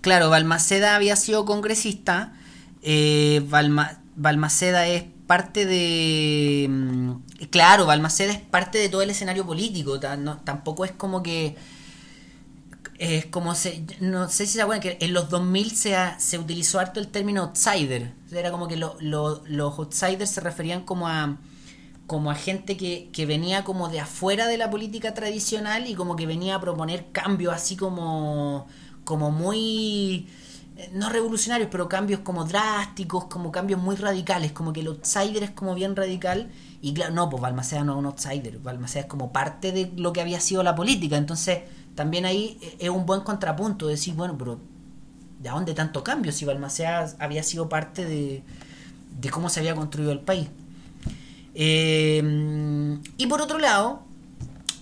[0.00, 2.35] Claro, Balmaceda había sido congresista.
[2.88, 3.44] Eh,
[4.14, 6.68] Balmaceda es parte de...
[6.70, 7.12] Mm,
[7.50, 9.98] claro, Balmaceda es parte de todo el escenario político.
[9.98, 11.56] tampoco es como que...
[12.98, 16.78] Es como se, no sé si se acuerdan que en los 2000 se, se utilizó
[16.78, 18.12] harto el término outsider.
[18.30, 21.36] Era como que los outsiders se referían como a
[22.06, 26.14] como a gente que, que, venía como de afuera de la política tradicional y como
[26.14, 28.68] que venía a proponer cambios así como,
[29.02, 30.28] como muy,
[30.92, 35.50] no revolucionarios, pero cambios como drásticos, como cambios muy radicales, como que el outsider es
[35.50, 36.50] como bien radical
[36.82, 40.12] y claro, no, pues Balmaceda no es un outsider, Balmaceda es como parte de lo
[40.12, 41.60] que había sido la política, entonces
[41.94, 44.60] también ahí eh, es un buen contrapunto, decir, bueno, pero
[45.40, 48.42] ¿de dónde tanto cambio si Balmaceda había sido parte de,
[49.18, 50.48] de cómo se había construido el país?
[51.54, 54.02] Em, y por otro lado,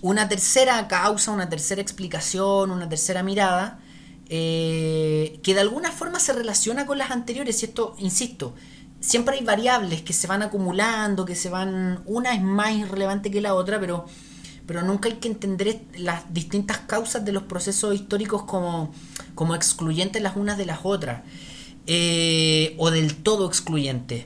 [0.01, 3.79] una tercera causa, una tercera explicación, una tercera mirada,
[4.29, 7.61] eh, que de alguna forma se relaciona con las anteriores.
[7.61, 8.55] Y esto, insisto,
[8.99, 12.01] siempre hay variables que se van acumulando, que se van.
[12.05, 14.05] Una es más irrelevante que la otra, pero,
[14.65, 18.91] pero nunca hay que entender las distintas causas de los procesos históricos como,
[19.35, 21.21] como excluyentes las unas de las otras,
[21.87, 24.25] eh, o del todo excluyentes.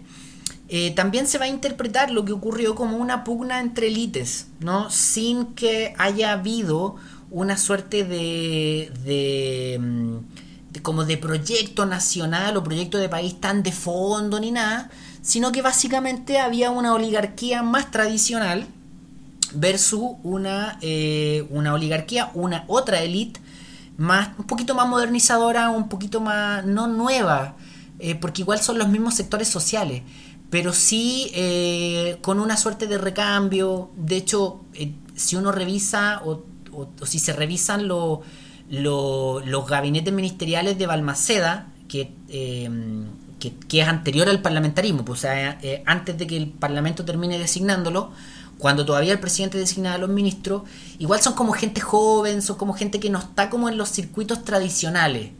[0.72, 4.92] Eh, también se va a interpretar lo que ocurrió como una pugna entre élites, ¿no?
[4.92, 6.96] Sin que haya habido
[7.32, 13.72] una suerte de, de, mm, como de proyecto nacional o proyecto de país tan de
[13.72, 14.90] fondo ni nada,
[15.22, 18.68] sino que básicamente había una oligarquía más tradicional
[19.54, 23.40] versus una, eh, una oligarquía, una otra élite
[23.98, 27.56] más, un poquito más modernizadora, un poquito más, no nueva,
[28.00, 30.04] eh, porque igual son los mismos sectores sociales
[30.50, 33.92] pero sí eh, con una suerte de recambio.
[33.96, 34.62] De hecho,
[35.16, 36.44] si uno revisa o,
[37.04, 38.24] si se revisan los
[39.68, 43.06] gabinetes ministeriales de Balmaceda, em,
[43.40, 47.06] que, que, es anterior al parlamentarismo, pues, o sea, eh, antes de que el Parlamento
[47.06, 48.12] termine designándolo,
[48.58, 50.64] cuando todavía el presidente designaba a los ministros,
[51.00, 54.44] igual son como gente joven, son como gente que no está como en los circuitos
[54.44, 55.32] tradicionales.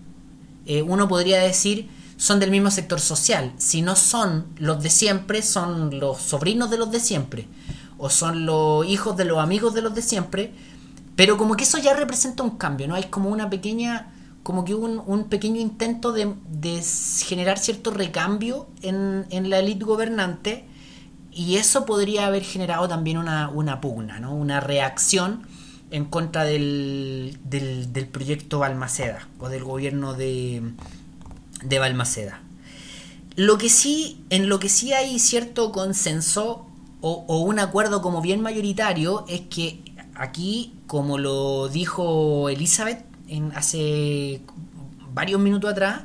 [0.66, 3.54] eh, uno podría decir son del mismo sector social.
[3.58, 7.48] Si no son los de siempre, son los sobrinos de los de siempre.
[7.98, 10.54] O son los hijos de los amigos de los de siempre.
[11.20, 12.96] Pero como que eso ya representa un cambio, ¿no?
[12.96, 16.82] Hay como una pequeña como que hubo un, pequeño intento de,
[17.26, 20.64] generar cierto recambio en, la élite gobernante
[21.34, 24.34] y eso podría haber generado también una, pugna, ¿no?
[24.34, 25.46] una reacción
[25.92, 30.72] en contra del, del, proyecto Balmaceda o del gobierno de,
[31.66, 32.40] de Balmaceda.
[33.36, 36.66] Lo que sí, en lo que sí hay cierto consenso
[37.02, 39.84] o un acuerdo como bien mayoritario es que
[40.16, 43.06] aquí, como lo dijo Elizabeth,
[43.54, 44.42] hace
[45.14, 46.02] varios minutos atrás,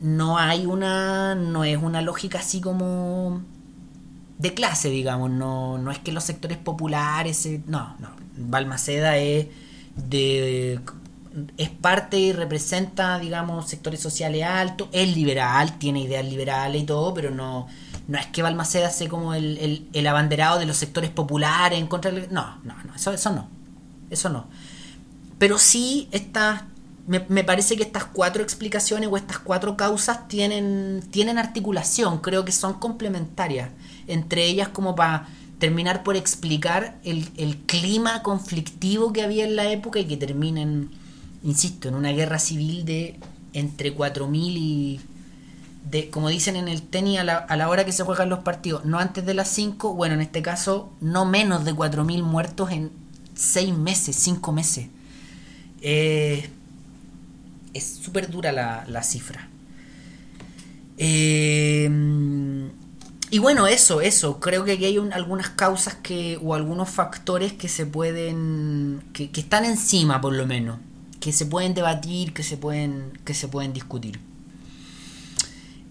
[0.00, 3.42] no hay una, no es una lógica así como
[4.38, 8.08] de clase, digamos, no, no es que los sectores populares, no, no,
[8.38, 9.48] Balmaceda es
[9.96, 10.80] de
[11.58, 17.12] es parte y representa, digamos, sectores sociales altos, es liberal, tiene ideas liberales y todo,
[17.12, 17.66] pero no,
[18.08, 22.10] no es que Balmaceda sea como el, el, abanderado de los sectores populares en contra
[22.10, 22.32] del...
[22.32, 23.50] No, no, no, eso, eso no,
[24.10, 24.46] eso no.
[25.38, 26.62] Pero sí, estas,
[27.06, 32.52] me, parece que estas cuatro explicaciones o estas cuatro causas tienen, tienen articulación, creo que
[32.52, 33.70] son complementarias
[34.06, 35.28] entre ellas como para
[35.58, 40.90] terminar por explicar el, el, clima conflictivo que había en la época y que terminen,
[41.42, 43.18] insisto, en una guerra civil de
[43.54, 45.00] entre 4.000 y,
[45.90, 48.40] de, como dicen en el tenis, a la, a la hora que se juegan los
[48.40, 52.70] partidos, no antes de las 5, bueno, en este caso, no menos de 4.000 muertos
[52.70, 52.90] en
[53.36, 54.88] 6 meses, 5 meses.
[55.82, 56.48] Eh,
[57.74, 59.48] es súper dura la, cifra.
[60.96, 61.88] Eh,
[63.30, 64.40] y bueno, eso, eso.
[64.40, 69.66] Creo que aquí hay algunas causas que, o algunos factores que se pueden, que, están
[69.66, 70.78] encima por lo menos,
[71.20, 74.18] que se pueden debatir, que se pueden, que se pueden discutir.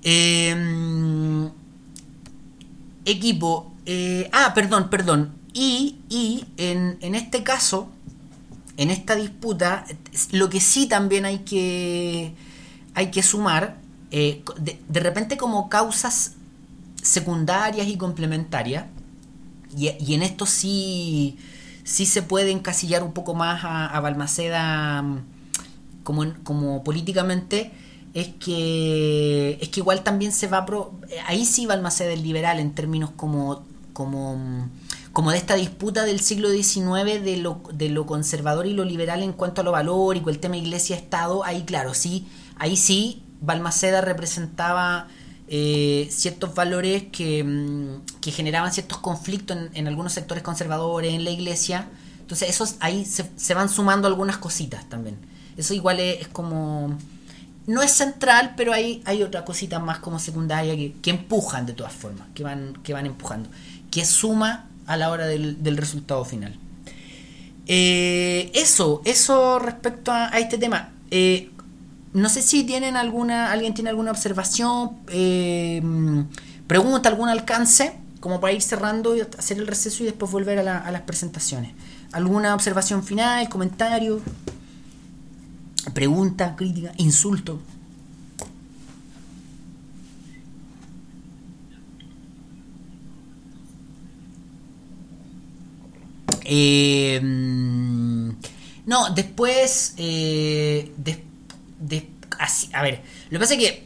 [0.02, 1.50] Eh,
[3.06, 3.76] equipo.
[4.32, 5.45] ah, perdón, perdón.
[5.58, 7.88] Y, y en, en este caso,
[8.76, 9.86] en esta disputa,
[10.32, 12.34] lo que sí también hay que,
[12.94, 13.78] hay que sumar,
[14.12, 16.34] eh, de, repente como causas
[17.02, 18.86] secundarias y complementarias,
[19.78, 21.38] y, en esto sí,
[21.86, 25.24] sí se puede encasillar un poco más a, Balmaceda mm,
[26.04, 27.72] como, como políticamente,
[28.14, 30.66] es que, es que igual también se va...
[30.66, 30.94] Pro,
[31.28, 33.64] ahí sí Balmaceda es liberal en términos como...
[33.94, 34.70] como mm,
[35.16, 39.24] como de esta disputa del siglo XIX de lo, de lo conservador y lo liberal
[39.24, 45.08] en cuanto a lo valórico, el tema iglesia-estado, ahí claro, sí, ahí sí Balmaceda representaba
[45.48, 51.30] eh, ciertos valores que, mm, que, generaban ciertos conflictos en, algunos sectores conservadores, en la
[51.30, 51.88] iglesia.
[52.20, 55.16] Entonces, esos ahí se, van sumando algunas cositas también.
[55.56, 56.98] Eso igual es, como.
[57.68, 61.72] No es central, pero hay, hay otras cositas más como secundaria que, que empujan de
[61.72, 63.50] todas formas, que van, que van empujando.
[63.90, 66.58] Que suma a la hora del, resultado final.
[67.68, 70.92] Eh, eso, eso respecto a, este tema.
[71.12, 71.52] Eh,
[72.14, 75.82] no sé si tienen alguna, alguien tiene alguna observación, eh,
[76.68, 80.80] pregunta, algún alcance, como para ir cerrando y hacer el receso y después volver a,
[80.80, 81.74] a las presentaciones.
[82.12, 84.22] ¿Alguna observación final, comentario,
[85.94, 87.60] pregunta, crítica, insulto?
[96.46, 97.20] Eh,
[98.86, 99.94] no, después.
[99.98, 100.92] Eh,
[102.74, 103.86] a ver, lo que pasa es que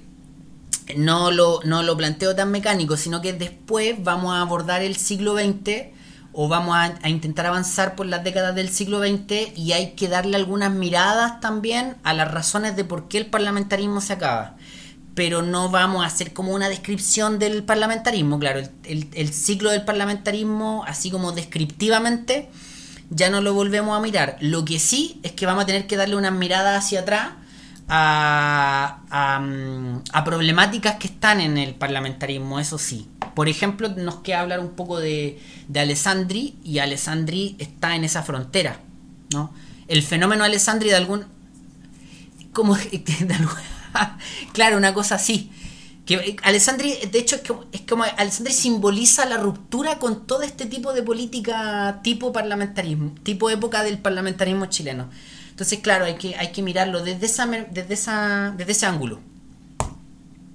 [0.97, 5.35] no lo, no lo planteo tan mecánico, sino que después vamos a abordar el siglo
[5.37, 5.89] XX
[6.31, 10.35] o vamos a, intentar avanzar por las décadas del siglo XX y hay que darle
[10.35, 14.55] algunas miradas también a las razones de por qué el parlamentarismo se acaba
[15.15, 18.39] pero no vamos a hacer como una descripción del parlamentarismo.
[18.39, 22.49] Claro, el, ciclo del parlamentarismo, así como descriptivamente,
[23.09, 24.37] ya no lo volvemos a mirar.
[24.39, 27.31] Lo que sí es que vamos a tener que darle una mirada hacia atrás
[27.89, 33.09] a, a, problemáticas que están en el parlamentarismo, eso sí.
[33.35, 38.21] Por ejemplo, nos queda hablar un poco de, de Alessandri, y Alessandri está en esa
[38.23, 38.79] frontera,
[39.33, 39.53] ¿no?
[39.87, 41.25] El fenómeno Alessandri de algún...
[42.53, 43.33] como de
[44.53, 45.51] claro, una cosa así.
[46.05, 50.41] Que eh, Alessandri, de hecho, es como, es como Alessandri simboliza la ruptura con todo
[50.41, 55.09] este tipo de política tipo parlamentarismo, tipo época del parlamentarismo chileno.
[55.51, 59.19] Entonces, claro, hay que, hay que mirarlo desde, esa, desde, esa, desde ese ángulo.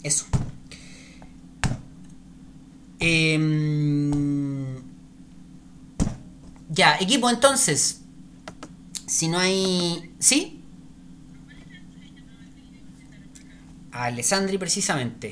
[0.03, 0.25] Eso.
[2.99, 4.83] Em,
[6.71, 8.01] ya, equipo, entonces.
[9.07, 10.11] Si no hay.
[10.19, 10.54] ¿Sí?
[13.99, 15.29] A Alessandri precisamente.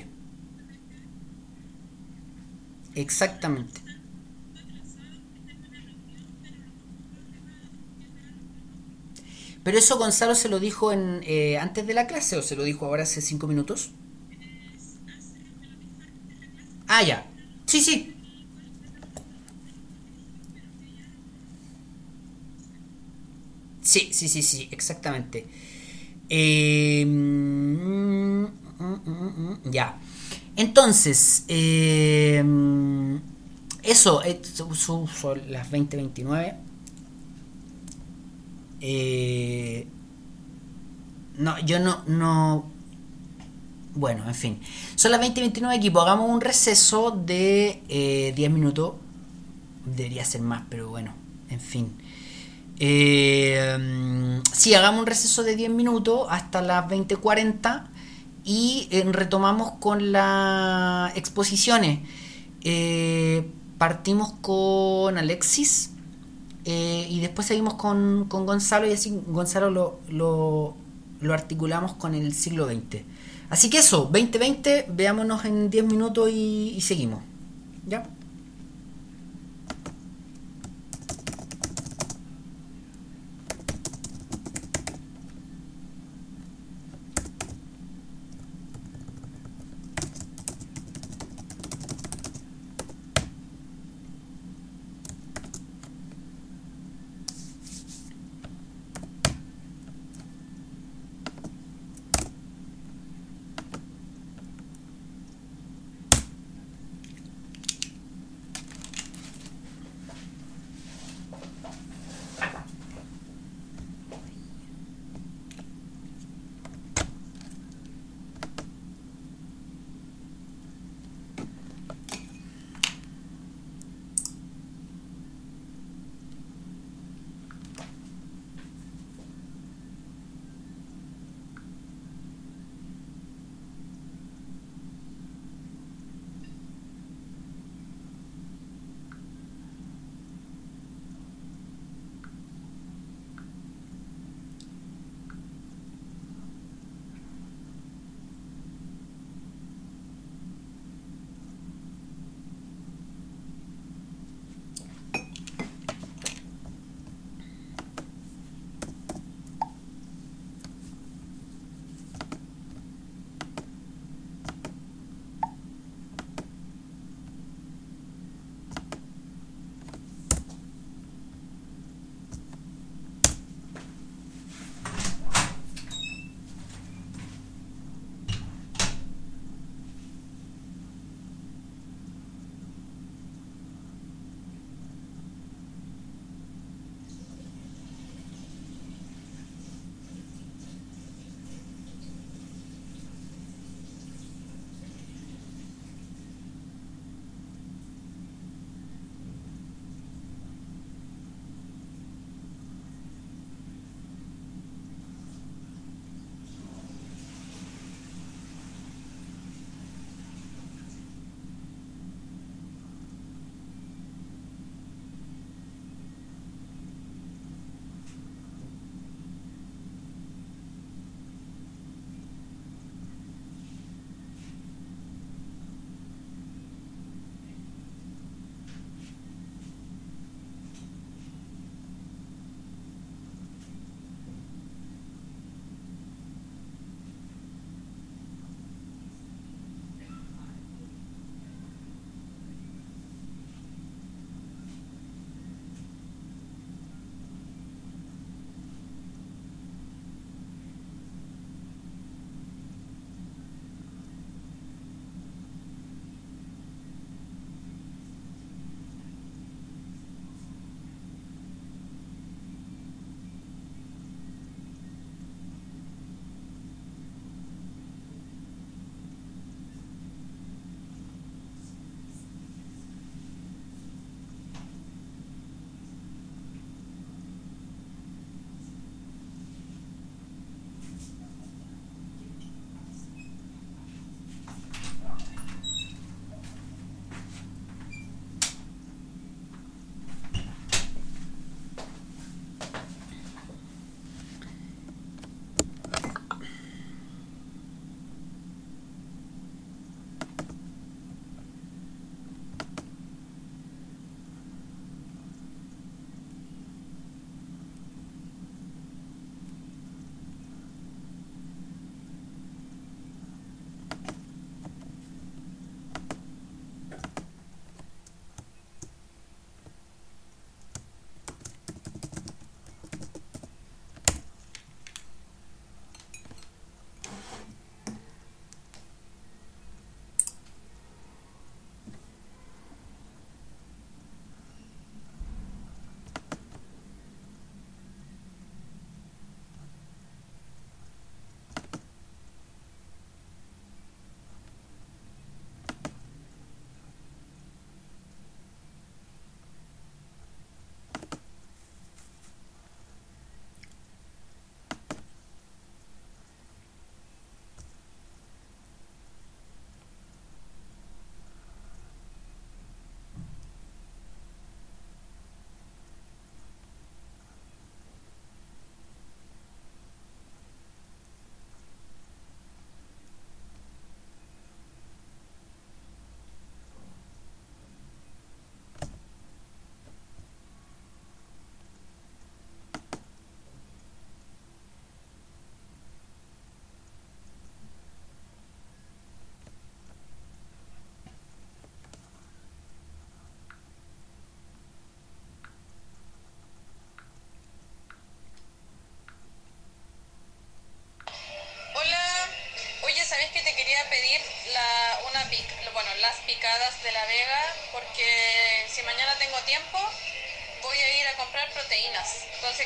[2.94, 3.80] Exactamente.
[9.62, 12.64] Pero eso Gonzalo se lo dijo en, eh, antes de la clase o se lo
[12.64, 13.90] dijo ahora hace cinco minutos.
[16.89, 17.24] Ah, ya.
[17.66, 18.14] Sí, sí.
[23.80, 25.47] Sí, sí, sí, sí, exactamente.
[26.28, 27.05] Eh,
[28.82, 29.98] mm, mm, mm, mm, ya.
[30.56, 32.44] Entonces, eh,
[33.82, 34.40] eso, eh,
[34.74, 35.09] son,
[35.48, 36.56] las 20:29.
[38.80, 39.86] Eh,
[41.38, 42.70] no, yo no, no.
[43.94, 44.60] Bueno, en fin.
[44.94, 46.00] Son las 20:29 equipo.
[46.00, 48.94] Hagamos un receso de eh, 10 minutos.
[49.84, 51.12] Debería ser más, pero bueno,
[51.50, 51.92] en fin.
[52.78, 57.91] Eh, sí, hagamos un receso de 10 minutos hasta las 20:40
[58.44, 62.01] y eh, retomamos con las exposiciones.
[62.64, 63.48] Eh,
[63.78, 65.90] partimos con Alexis
[66.64, 70.77] eh, y después seguimos con, con Gonzalo y así Gonzalo lo,
[71.20, 73.02] lo, articulamos con el siglo XX.
[73.51, 77.20] Así que eso, 2020, veámonos en 10 minutos y, y seguimos.
[77.86, 78.05] ¿Ya?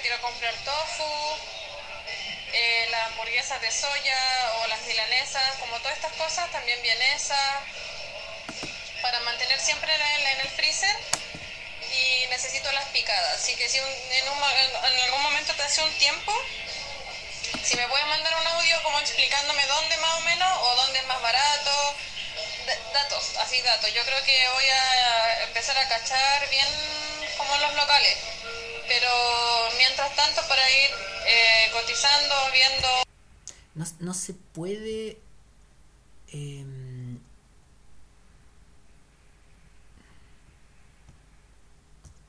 [0.07, 1.37] Quiero comprar tofu,
[2.53, 7.37] eh, las hamburguesas de soya o las milanesas, como todas estas cosas, también vienesa,
[9.03, 10.97] para mantener siempre en el, en freezer
[11.91, 13.35] y necesito las picadas.
[13.35, 16.33] Así que si en, en algún momento te hace un tiempo,
[17.65, 21.07] si me puedes mandar un audio como explicándome dónde más o menos o dónde es
[21.07, 21.97] más barato,
[22.93, 23.93] datos, así datos.
[23.93, 26.69] Yo creo que voy a empezar a cachar bien
[27.37, 28.17] como los locales,
[28.89, 30.91] pero mientras tanto para ir
[31.27, 32.89] eh, cotizando, viendo...
[33.75, 35.19] No, no se puede...